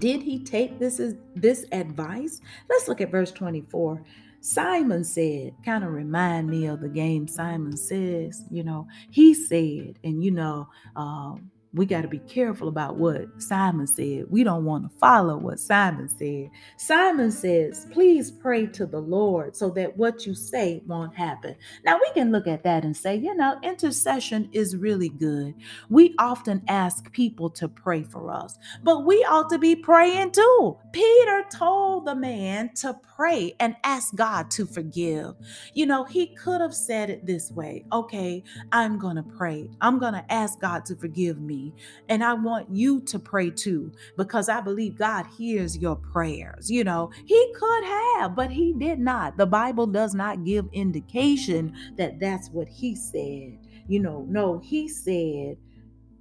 did 0.00 0.20
he 0.20 0.42
take 0.42 0.80
this 0.80 0.98
is 0.98 1.14
this 1.36 1.64
advice? 1.70 2.40
Let's 2.68 2.88
look 2.88 3.00
at 3.00 3.12
verse 3.12 3.30
24. 3.30 4.02
Simon 4.44 5.02
said, 5.02 5.54
kind 5.64 5.84
of 5.84 5.90
remind 5.90 6.50
me 6.50 6.66
of 6.66 6.82
the 6.82 6.88
game 6.88 7.26
Simon 7.26 7.78
says, 7.78 8.42
you 8.50 8.62
know, 8.62 8.86
he 9.10 9.32
said, 9.32 9.98
and 10.04 10.22
you 10.22 10.30
know, 10.30 10.68
um, 10.96 11.50
we 11.74 11.86
got 11.86 12.02
to 12.02 12.08
be 12.08 12.20
careful 12.20 12.68
about 12.68 12.96
what 12.96 13.26
Simon 13.42 13.86
said. 13.86 14.26
We 14.30 14.44
don't 14.44 14.64
want 14.64 14.84
to 14.90 14.98
follow 14.98 15.36
what 15.36 15.58
Simon 15.58 16.08
said. 16.08 16.50
Simon 16.76 17.32
says, 17.32 17.86
Please 17.90 18.30
pray 18.30 18.66
to 18.68 18.86
the 18.86 19.00
Lord 19.00 19.56
so 19.56 19.70
that 19.70 19.96
what 19.96 20.24
you 20.24 20.34
say 20.34 20.82
won't 20.86 21.14
happen. 21.16 21.56
Now, 21.84 21.98
we 21.98 22.10
can 22.12 22.30
look 22.30 22.46
at 22.46 22.62
that 22.62 22.84
and 22.84 22.96
say, 22.96 23.16
you 23.16 23.34
know, 23.34 23.58
intercession 23.62 24.48
is 24.52 24.76
really 24.76 25.08
good. 25.08 25.54
We 25.90 26.14
often 26.18 26.62
ask 26.68 27.10
people 27.12 27.50
to 27.50 27.68
pray 27.68 28.04
for 28.04 28.30
us, 28.30 28.56
but 28.82 29.04
we 29.04 29.24
ought 29.24 29.50
to 29.50 29.58
be 29.58 29.74
praying 29.74 30.32
too. 30.32 30.76
Peter 30.92 31.44
told 31.52 32.06
the 32.06 32.14
man 32.14 32.70
to 32.76 32.96
pray 33.16 33.54
and 33.58 33.74
ask 33.84 34.14
God 34.14 34.50
to 34.52 34.66
forgive. 34.66 35.34
You 35.72 35.86
know, 35.86 36.04
he 36.04 36.34
could 36.36 36.60
have 36.60 36.74
said 36.74 37.10
it 37.10 37.26
this 37.26 37.50
way 37.50 37.84
okay, 37.92 38.44
I'm 38.72 38.98
going 38.98 39.16
to 39.16 39.22
pray. 39.22 39.68
I'm 39.80 39.98
going 39.98 40.14
to 40.14 40.32
ask 40.32 40.60
God 40.60 40.84
to 40.86 40.96
forgive 40.96 41.40
me. 41.40 41.63
And 42.08 42.24
I 42.24 42.34
want 42.34 42.68
you 42.70 43.00
to 43.02 43.18
pray 43.18 43.50
too, 43.50 43.92
because 44.16 44.48
I 44.48 44.60
believe 44.60 44.98
God 44.98 45.26
hears 45.36 45.76
your 45.78 45.96
prayers. 45.96 46.70
You 46.70 46.84
know, 46.84 47.10
He 47.24 47.54
could 47.54 47.84
have, 47.84 48.34
but 48.34 48.50
He 48.50 48.72
did 48.72 48.98
not. 48.98 49.36
The 49.36 49.46
Bible 49.46 49.86
does 49.86 50.14
not 50.14 50.44
give 50.44 50.66
indication 50.72 51.74
that 51.96 52.20
that's 52.20 52.50
what 52.50 52.68
He 52.68 52.96
said. 52.96 53.58
You 53.86 54.00
know, 54.00 54.26
no, 54.28 54.58
He 54.58 54.88
said, 54.88 55.56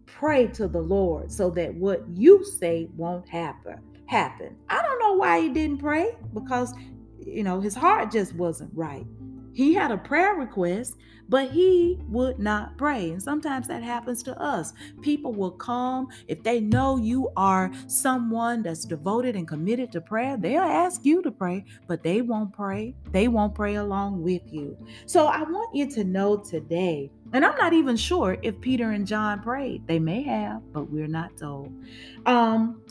pray 0.05 0.47
to 0.47 0.67
the 0.67 0.81
Lord 0.81 1.31
so 1.31 1.49
that 1.51 1.73
what 1.75 2.03
you 2.13 2.43
say 2.43 2.87
won't 2.95 3.27
happen. 3.27 3.79
Happen. 4.05 4.55
I 4.69 4.81
don't 4.81 4.99
know 4.99 5.13
why 5.13 5.41
he 5.41 5.49
didn't 5.49 5.79
pray 5.79 6.15
because 6.33 6.73
you 7.19 7.43
know 7.43 7.59
his 7.59 7.73
heart 7.73 8.11
just 8.11 8.35
wasn't 8.35 8.71
right. 8.75 9.05
He 9.53 9.73
had 9.73 9.91
a 9.91 9.97
prayer 9.97 10.35
request, 10.35 10.95
but 11.29 11.49
he 11.49 11.99
would 12.09 12.37
not 12.39 12.77
pray. 12.77 13.11
And 13.11 13.21
sometimes 13.23 13.67
that 13.67 13.81
happens 13.81 14.23
to 14.23 14.39
us. 14.39 14.73
People 15.01 15.33
will 15.33 15.51
come, 15.51 16.07
if 16.27 16.43
they 16.43 16.59
know 16.59 16.97
you 16.97 17.29
are 17.37 17.71
someone 17.87 18.61
that's 18.61 18.85
devoted 18.85 19.35
and 19.35 19.47
committed 19.47 19.91
to 19.93 20.01
prayer, 20.01 20.37
they'll 20.37 20.61
ask 20.61 21.05
you 21.05 21.21
to 21.21 21.31
pray, 21.31 21.65
but 21.87 22.03
they 22.03 22.21
won't 22.21 22.53
pray. 22.53 22.95
They 23.11 23.27
won't 23.29 23.55
pray 23.55 23.75
along 23.75 24.21
with 24.21 24.41
you. 24.51 24.77
So 25.05 25.27
I 25.27 25.43
want 25.43 25.75
you 25.75 25.89
to 25.91 26.03
know 26.03 26.37
today, 26.37 27.09
and 27.31 27.45
I'm 27.45 27.57
not 27.57 27.73
even 27.73 27.95
sure 27.95 28.37
if 28.43 28.59
Peter 28.61 28.91
and 28.91 29.07
John 29.07 29.41
prayed. 29.41 29.87
They 29.87 29.99
may 29.99 30.23
have, 30.23 30.61
but 30.71 30.91
we're 30.91 31.07
not 31.07 31.35
told. 31.37 31.73
Um, 32.25 32.82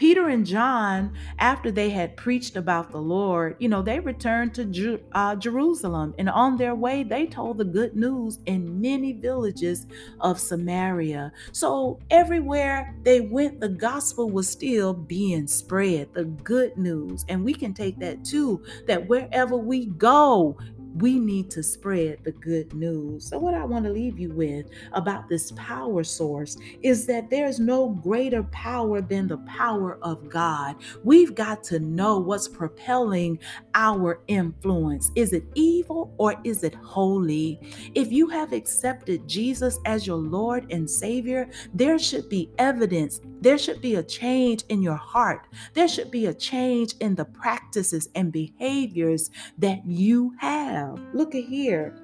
Peter 0.00 0.28
and 0.30 0.46
John, 0.46 1.12
after 1.38 1.70
they 1.70 1.90
had 1.90 2.16
preached 2.16 2.56
about 2.56 2.90
the 2.90 3.02
Lord, 3.02 3.54
you 3.58 3.68
know, 3.68 3.82
they 3.82 4.00
returned 4.00 4.54
to 4.54 4.64
Ju- 4.64 5.02
uh, 5.12 5.36
Jerusalem. 5.36 6.14
And 6.18 6.30
on 6.30 6.56
their 6.56 6.74
way, 6.74 7.02
they 7.02 7.26
told 7.26 7.58
the 7.58 7.66
good 7.66 7.94
news 7.94 8.38
in 8.46 8.80
many 8.80 9.12
villages 9.12 9.86
of 10.20 10.40
Samaria. 10.40 11.32
So 11.52 11.98
everywhere 12.08 12.96
they 13.02 13.20
went, 13.20 13.60
the 13.60 13.68
gospel 13.68 14.30
was 14.30 14.48
still 14.48 14.94
being 14.94 15.46
spread, 15.46 16.14
the 16.14 16.24
good 16.24 16.78
news. 16.78 17.26
And 17.28 17.44
we 17.44 17.52
can 17.52 17.74
take 17.74 17.98
that 17.98 18.24
too, 18.24 18.62
that 18.86 19.06
wherever 19.06 19.54
we 19.54 19.84
go, 19.84 20.56
we 20.96 21.18
need 21.18 21.50
to 21.50 21.62
spread 21.62 22.18
the 22.24 22.32
good 22.32 22.72
news. 22.74 23.28
So, 23.28 23.38
what 23.38 23.54
I 23.54 23.64
want 23.64 23.84
to 23.84 23.90
leave 23.90 24.18
you 24.18 24.32
with 24.32 24.66
about 24.92 25.28
this 25.28 25.52
power 25.52 26.02
source 26.04 26.56
is 26.82 27.06
that 27.06 27.30
there's 27.30 27.60
no 27.60 27.88
greater 27.88 28.42
power 28.44 29.00
than 29.00 29.28
the 29.28 29.38
power 29.38 29.98
of 30.02 30.28
God. 30.28 30.76
We've 31.04 31.34
got 31.34 31.62
to 31.64 31.78
know 31.78 32.18
what's 32.18 32.48
propelling 32.48 33.38
our 33.74 34.20
influence. 34.26 35.10
Is 35.14 35.32
it 35.32 35.44
evil 35.54 36.14
or 36.18 36.34
is 36.44 36.64
it 36.64 36.74
holy? 36.74 37.60
If 37.94 38.10
you 38.10 38.28
have 38.28 38.52
accepted 38.52 39.28
Jesus 39.28 39.78
as 39.84 40.06
your 40.06 40.18
Lord 40.18 40.72
and 40.72 40.88
Savior, 40.88 41.48
there 41.74 41.98
should 41.98 42.28
be 42.28 42.50
evidence, 42.58 43.20
there 43.40 43.58
should 43.58 43.80
be 43.80 43.96
a 43.96 44.02
change 44.02 44.64
in 44.68 44.82
your 44.82 44.96
heart, 44.96 45.46
there 45.74 45.88
should 45.88 46.10
be 46.10 46.26
a 46.26 46.34
change 46.34 46.94
in 47.00 47.14
the 47.14 47.24
practices 47.24 48.08
and 48.14 48.32
behaviors 48.32 49.30
that 49.58 49.84
you 49.86 50.32
have 50.38 50.79
have. 50.80 51.00
Look 51.14 51.34
at 51.34 51.44
here. 51.44 51.94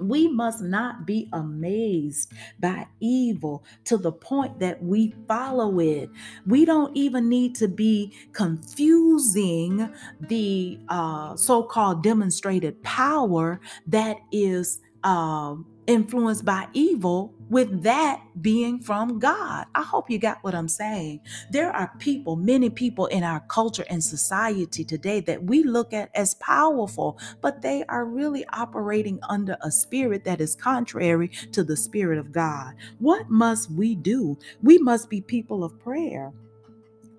We 0.00 0.28
must 0.28 0.62
not 0.62 1.06
be 1.06 1.28
amazed 1.32 2.32
by 2.60 2.86
evil 3.00 3.64
to 3.84 3.96
the 3.96 4.12
point 4.12 4.58
that 4.60 4.82
we 4.82 5.14
follow 5.28 5.78
it. 5.80 6.10
We 6.46 6.64
don't 6.64 6.96
even 6.96 7.28
need 7.28 7.54
to 7.56 7.68
be 7.68 8.12
confusing 8.32 9.92
the 10.20 10.78
uh, 10.88 11.36
so 11.36 11.62
called 11.62 12.02
demonstrated 12.02 12.82
power 12.82 13.60
that 13.86 14.16
is 14.32 14.80
uh, 15.04 15.56
influenced 15.86 16.44
by 16.44 16.68
evil 16.72 17.34
with 17.50 17.82
that 17.82 18.22
being 18.40 18.80
from 18.80 19.18
God. 19.18 19.66
I 19.74 19.82
hope 19.82 20.10
you 20.10 20.18
got 20.18 20.42
what 20.42 20.54
I'm 20.54 20.68
saying. 20.68 21.20
There 21.50 21.70
are 21.70 21.92
people, 21.98 22.36
many 22.36 22.70
people 22.70 23.06
in 23.06 23.24
our 23.24 23.40
culture 23.40 23.84
and 23.90 24.02
society 24.02 24.84
today 24.84 25.20
that 25.20 25.44
we 25.44 25.62
look 25.62 25.92
at 25.92 26.10
as 26.14 26.34
powerful, 26.34 27.18
but 27.42 27.62
they 27.62 27.84
are 27.88 28.06
really 28.06 28.44
operating 28.52 29.20
under 29.28 29.56
a 29.62 29.70
spirit 29.70 30.24
that 30.24 30.40
is 30.40 30.54
contrary 30.54 31.28
to 31.52 31.64
the 31.64 31.76
spirit 31.76 32.18
of 32.18 32.32
God. 32.32 32.74
What 32.98 33.30
must 33.30 33.70
we 33.70 33.94
do? 33.94 34.38
We 34.62 34.78
must 34.78 35.10
be 35.10 35.20
people 35.20 35.64
of 35.64 35.78
prayer. 35.80 36.32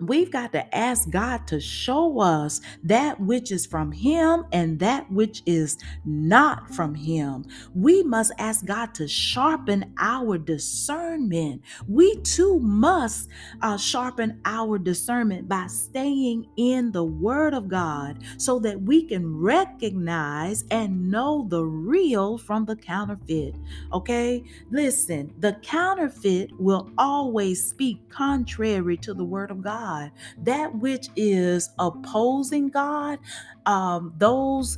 We've 0.08 0.32
got 0.32 0.52
to 0.54 0.76
ask 0.76 1.10
God 1.10 1.48
to 1.48 1.60
show 1.60 2.20
us 2.20 2.62
that 2.84 3.20
which 3.20 3.52
is 3.52 3.66
from 3.66 3.92
Him 3.92 4.46
and 4.52 4.80
that 4.80 5.12
which 5.12 5.44
is 5.46 5.78
not 6.06 6.74
from 6.74 6.96
Him. 6.96 7.46
We 7.76 8.04
must 8.04 8.32
ask 8.38 8.66
God 8.66 8.94
to 8.96 9.08
sharpen 9.08 9.94
our 10.00 10.38
discernment. 10.38 11.62
We 11.88 12.16
too 12.22 12.60
must 12.60 13.30
uh, 13.62 13.78
sharpen 13.78 14.42
our 14.46 14.78
discernment 14.78 15.48
by 15.48 15.68
staying 15.68 16.48
in 16.58 16.92
the 16.92 17.04
Word 17.04 17.54
of 17.54 17.68
God 17.68 18.20
so 18.38 18.60
that 18.60 18.82
we 18.82 19.04
can 19.04 19.38
recognize 19.38 20.66
and 20.72 21.12
know 21.12 21.46
the 21.50 21.64
real 21.64 22.38
from 22.38 22.66
the 22.66 22.76
counterfeit. 22.76 23.56
Okay? 23.92 24.44
Listen, 24.72 25.34
the 25.40 25.54
counterfeit 25.62 26.52
will 26.60 26.92
always 26.98 27.66
speak 27.68 28.10
contrary 28.10 28.98
to 28.98 29.14
the 29.14 29.24
Word 29.24 29.52
of 29.52 29.62
God. 29.64 29.93
God, 29.94 30.12
that 30.40 30.76
which 30.76 31.10
is 31.16 31.70
opposing 31.80 32.70
God, 32.70 33.20
um, 33.66 34.14
those 34.18 34.78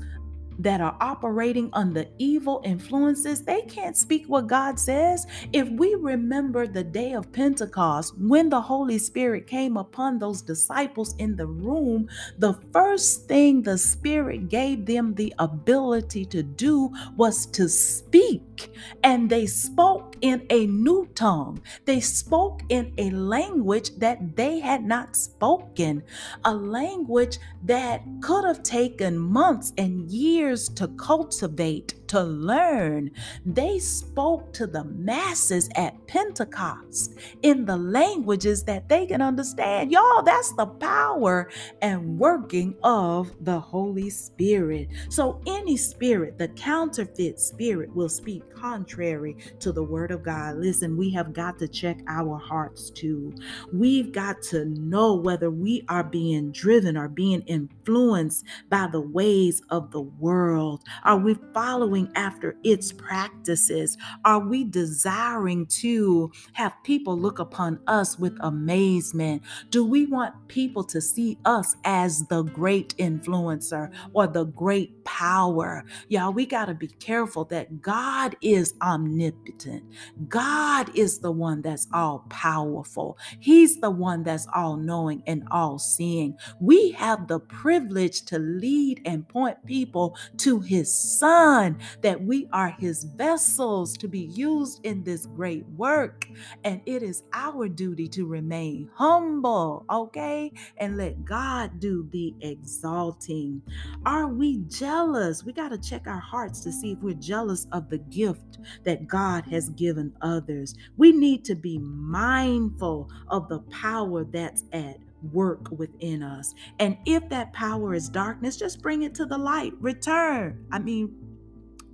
that 0.59 0.81
are 0.81 0.97
operating 1.01 1.69
under 1.73 2.05
evil 2.17 2.61
influences, 2.63 3.43
they 3.43 3.61
can't 3.63 3.97
speak 3.97 4.25
what 4.27 4.47
God 4.47 4.79
says. 4.79 5.27
If 5.53 5.69
we 5.69 5.95
remember 5.95 6.67
the 6.67 6.83
day 6.83 7.13
of 7.13 7.31
Pentecost, 7.31 8.17
when 8.17 8.49
the 8.49 8.61
Holy 8.61 8.97
Spirit 8.97 9.47
came 9.47 9.77
upon 9.77 10.19
those 10.19 10.41
disciples 10.41 11.15
in 11.17 11.35
the 11.35 11.47
room, 11.47 12.07
the 12.37 12.53
first 12.71 13.27
thing 13.27 13.61
the 13.61 13.77
Spirit 13.77 14.49
gave 14.49 14.85
them 14.85 15.13
the 15.15 15.33
ability 15.39 16.25
to 16.25 16.43
do 16.43 16.91
was 17.17 17.45
to 17.47 17.67
speak. 17.69 18.71
And 19.03 19.29
they 19.29 19.45
spoke 19.45 20.15
in 20.21 20.45
a 20.49 20.67
new 20.67 21.07
tongue, 21.15 21.61
they 21.85 21.99
spoke 21.99 22.61
in 22.69 22.93
a 22.97 23.09
language 23.11 23.91
that 23.97 24.35
they 24.35 24.59
had 24.59 24.83
not 24.83 25.15
spoken, 25.15 26.03
a 26.43 26.53
language 26.53 27.37
that 27.63 28.01
could 28.21 28.45
have 28.45 28.63
taken 28.63 29.17
months 29.17 29.73
and 29.77 30.09
years 30.09 30.44
years 30.45 30.69
to 30.69 30.87
cultivate 30.89 32.04
to 32.09 32.23
learn. 32.23 33.11
They 33.45 33.79
spoke 33.79 34.53
to 34.53 34.67
the 34.67 34.83
masses 34.85 35.69
at 35.75 36.07
Pentecost 36.07 37.15
in 37.41 37.65
the 37.65 37.77
languages 37.77 38.63
that 38.65 38.89
they 38.89 39.05
can 39.07 39.21
understand. 39.21 39.91
Y'all, 39.91 40.23
that's 40.23 40.53
the 40.53 40.67
power 40.67 41.49
and 41.81 42.19
working 42.19 42.75
of 42.83 43.33
the 43.41 43.59
Holy 43.59 44.09
Spirit. 44.09 44.89
So, 45.09 45.41
any 45.47 45.77
spirit, 45.77 46.37
the 46.37 46.49
counterfeit 46.49 47.39
spirit, 47.39 47.95
will 47.95 48.09
speak 48.09 48.43
contrary 48.55 49.37
to 49.59 49.71
the 49.71 49.83
word 49.83 50.11
of 50.11 50.23
God. 50.23 50.57
Listen, 50.57 50.97
we 50.97 51.11
have 51.11 51.33
got 51.33 51.59
to 51.59 51.67
check 51.67 51.99
our 52.07 52.37
hearts 52.37 52.89
too. 52.91 53.33
We've 53.73 54.11
got 54.11 54.41
to 54.43 54.65
know 54.65 55.15
whether 55.15 55.49
we 55.51 55.83
are 55.89 56.03
being 56.03 56.51
driven 56.51 56.97
or 56.97 57.07
being 57.07 57.41
influenced 57.41 58.45
by 58.69 58.87
the 58.91 59.01
ways 59.01 59.61
of 59.69 59.91
the 59.91 60.01
world. 60.01 60.81
Are 61.03 61.17
we 61.17 61.35
following? 61.53 61.94
Following 61.95 62.11
after 62.15 62.57
its 62.63 62.91
practices? 62.91 63.97
Are 64.25 64.39
we 64.39 64.65
desiring 64.65 65.65
to 65.67 66.31
have 66.53 66.73
people 66.83 67.17
look 67.17 67.39
upon 67.39 67.79
us 67.87 68.19
with 68.19 68.35
amazement? 68.41 69.41
Do 69.69 69.85
we 69.85 70.05
want 70.05 70.33
people 70.49 70.83
to 70.85 70.99
see 70.99 71.37
us 71.45 71.75
as 71.85 72.27
the 72.27 72.43
great 72.43 72.95
influencer 72.97 73.91
or 74.13 74.27
the 74.27 74.45
great 74.45 74.94
power? 75.05 75.83
Y'all, 76.09 76.33
we 76.33 76.45
got 76.45 76.65
to 76.65 76.73
be 76.73 76.87
careful 76.87 77.45
that 77.45 77.81
God 77.81 78.35
is 78.41 78.73
omnipotent. 78.81 79.83
God 80.27 80.93
is 80.95 81.19
the 81.19 81.31
one 81.31 81.61
that's 81.61 81.87
all 81.93 82.25
powerful. 82.29 83.17
He's 83.39 83.79
the 83.79 83.91
one 83.91 84.23
that's 84.23 84.47
all 84.53 84.75
knowing 84.75 85.23
and 85.27 85.47
all 85.51 85.79
seeing. 85.79 86.37
We 86.59 86.91
have 86.91 87.27
the 87.27 87.39
privilege 87.39 88.23
to 88.25 88.39
lead 88.39 89.01
and 89.05 89.27
point 89.27 89.63
people 89.65 90.17
to 90.37 90.59
his 90.59 90.93
son 90.93 91.77
that 92.01 92.21
we 92.21 92.47
are 92.51 92.75
his 92.79 93.03
vessels 93.03 93.97
to 93.97 94.07
be 94.07 94.21
used 94.21 94.85
in 94.85 95.03
this 95.03 95.25
great 95.27 95.65
work. 95.69 96.27
And 96.63 96.81
it 96.85 97.03
is 97.03 97.23
our 97.33 97.67
duty 97.67 98.07
to 98.09 98.25
remain 98.25 98.89
humble, 98.93 99.85
okay? 99.89 100.51
And 100.77 100.97
let 100.97 101.23
God 101.25 101.79
do 101.79 102.07
the 102.11 102.33
exalting. 102.41 103.61
Are 104.05 104.27
we 104.27 104.57
jealous? 104.95 105.43
We 105.43 105.51
got 105.51 105.69
to 105.69 105.77
check 105.77 106.07
our 106.07 106.19
hearts 106.19 106.61
to 106.61 106.71
see 106.71 106.93
if 106.93 106.99
we're 106.99 107.15
jealous 107.15 107.67
of 107.73 107.89
the 107.89 107.97
gift 107.97 108.59
that 108.83 109.07
God 109.07 109.43
has 109.45 109.69
given 109.69 110.13
others. 110.21 110.73
We 110.95 111.11
need 111.11 111.43
to 111.45 111.55
be 111.55 111.77
mindful 111.79 113.09
of 113.27 113.49
the 113.49 113.59
power 113.59 114.23
that's 114.23 114.63
at 114.71 114.97
work 115.33 115.69
within 115.71 116.23
us. 116.23 116.53
And 116.79 116.97
if 117.05 117.27
that 117.29 117.51
power 117.51 117.93
is 117.93 118.07
darkness, 118.07 118.55
just 118.55 118.81
bring 118.81 119.03
it 119.03 119.13
to 119.15 119.25
the 119.25 119.37
light. 119.37 119.73
Return. 119.81 120.65
I 120.71 120.79
mean, 120.79 121.13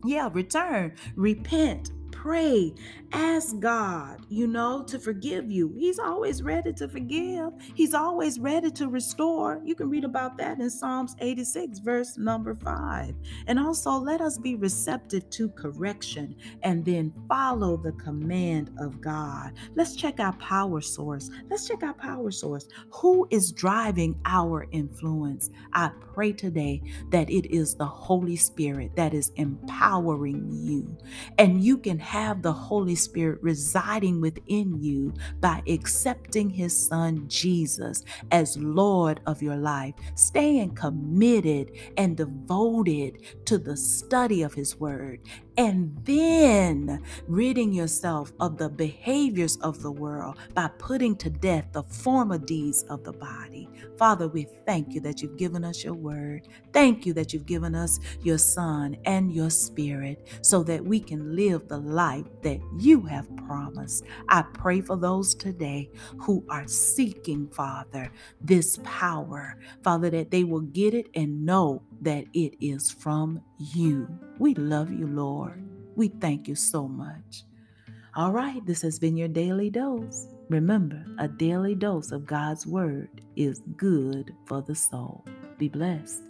yeah, 0.05 0.29
return, 0.31 0.93
repent, 1.15 1.91
pray, 2.21 2.71
ask 3.13 3.57
God, 3.59 4.23
you 4.29 4.45
know, 4.45 4.83
to 4.83 4.99
forgive 4.99 5.49
you. 5.49 5.73
He's 5.75 5.97
always 5.97 6.43
ready 6.43 6.71
to 6.73 6.87
forgive, 6.87 7.51
He's 7.73 7.95
always 7.95 8.39
ready 8.39 8.69
to 8.71 8.89
restore. 8.89 9.59
You 9.63 9.73
can 9.73 9.89
read 9.89 10.03
about 10.03 10.37
that 10.37 10.59
in 10.59 10.69
Psalms 10.69 11.15
86, 11.19 11.79
verse 11.79 12.19
number 12.19 12.53
5. 12.53 13.15
And 13.47 13.57
also, 13.57 13.93
let 13.93 14.21
us 14.21 14.37
be 14.37 14.53
receptive 14.53 15.31
to 15.31 15.49
correction 15.49 16.35
and 16.61 16.85
then 16.85 17.11
follow 17.27 17.75
the 17.75 17.93
command 17.93 18.69
of 18.77 19.01
God. 19.01 19.53
Let's 19.73 19.95
check 19.95 20.19
our 20.19 20.33
power 20.33 20.79
source. 20.79 21.31
Let's 21.49 21.67
check 21.67 21.81
our 21.81 21.95
power 21.95 22.29
source. 22.29 22.67
Who 22.91 23.27
is 23.31 23.51
driving 23.51 24.19
our 24.25 24.67
influence? 24.71 25.49
I 25.73 25.89
pray 26.13 26.33
today 26.33 26.83
that 27.09 27.31
it 27.31 27.51
is 27.51 27.73
the 27.73 27.85
Holy 27.85 28.35
Spirit 28.35 28.95
that 28.95 29.15
is 29.15 29.31
empowering 29.37 30.49
you, 30.51 30.95
and 31.39 31.63
you 31.63 31.79
can 31.79 31.97
have 32.11 32.41
the 32.41 32.51
Holy 32.51 32.93
Spirit 32.93 33.39
residing 33.41 34.19
within 34.19 34.75
you 34.81 35.13
by 35.39 35.63
accepting 35.65 36.49
His 36.49 36.77
Son 36.77 37.23
Jesus 37.29 38.03
as 38.31 38.57
Lord 38.57 39.21
of 39.25 39.41
your 39.41 39.55
life, 39.55 39.93
staying 40.15 40.75
committed 40.75 41.71
and 41.95 42.17
devoted 42.17 43.45
to 43.45 43.57
the 43.57 43.77
study 43.77 44.41
of 44.41 44.53
His 44.53 44.77
Word, 44.77 45.21
and 45.57 45.97
then 46.03 47.01
ridding 47.27 47.71
yourself 47.71 48.33
of 48.41 48.57
the 48.57 48.67
behaviors 48.69 49.55
of 49.57 49.81
the 49.81 49.91
world 49.91 50.35
by 50.53 50.69
putting 50.79 51.15
to 51.15 51.29
death 51.29 51.67
the 51.71 51.83
former 51.83 52.37
deeds 52.37 52.83
of 52.89 53.05
the 53.05 53.13
body. 53.13 53.69
Father, 53.97 54.27
we 54.27 54.47
thank 54.65 54.93
you 54.93 54.99
that 55.01 55.21
you've 55.21 55.37
given 55.37 55.63
us 55.63 55.83
your 55.83 55.93
word. 55.93 56.47
Thank 56.73 57.05
you 57.05 57.13
that 57.13 57.31
you've 57.31 57.45
given 57.45 57.75
us 57.75 57.99
your 58.21 58.37
Son 58.37 58.97
and 59.05 59.31
your 59.31 59.49
Spirit 59.49 60.27
so 60.41 60.63
that 60.63 60.83
we 60.83 60.99
can 60.99 61.35
live 61.35 61.67
the 61.67 61.77
life 62.01 62.25
that 62.41 62.59
you 62.79 63.01
have 63.01 63.27
promised. 63.47 64.03
I 64.27 64.41
pray 64.41 64.81
for 64.81 64.97
those 64.97 65.35
today 65.35 65.91
who 66.17 66.43
are 66.49 66.67
seeking, 66.67 67.47
Father, 67.47 68.11
this 68.41 68.79
power, 68.83 69.59
Father, 69.83 70.09
that 70.09 70.31
they 70.31 70.43
will 70.43 70.61
get 70.61 70.95
it 70.95 71.07
and 71.13 71.45
know 71.45 71.83
that 72.01 72.25
it 72.33 72.55
is 72.59 72.89
from 72.89 73.39
you. 73.59 74.07
We 74.39 74.55
love 74.55 74.91
you, 74.91 75.05
Lord. 75.05 75.63
We 75.95 76.07
thank 76.07 76.47
you 76.47 76.55
so 76.55 76.87
much. 76.87 77.43
All 78.15 78.31
right, 78.31 78.65
this 78.65 78.81
has 78.81 78.97
been 78.97 79.15
your 79.15 79.27
daily 79.27 79.69
dose. 79.69 80.27
Remember, 80.49 81.05
a 81.19 81.27
daily 81.27 81.75
dose 81.75 82.11
of 82.11 82.25
God's 82.25 82.65
word 82.65 83.21
is 83.35 83.61
good 83.77 84.33
for 84.47 84.63
the 84.63 84.75
soul. 84.75 85.23
Be 85.59 85.69
blessed. 85.69 86.23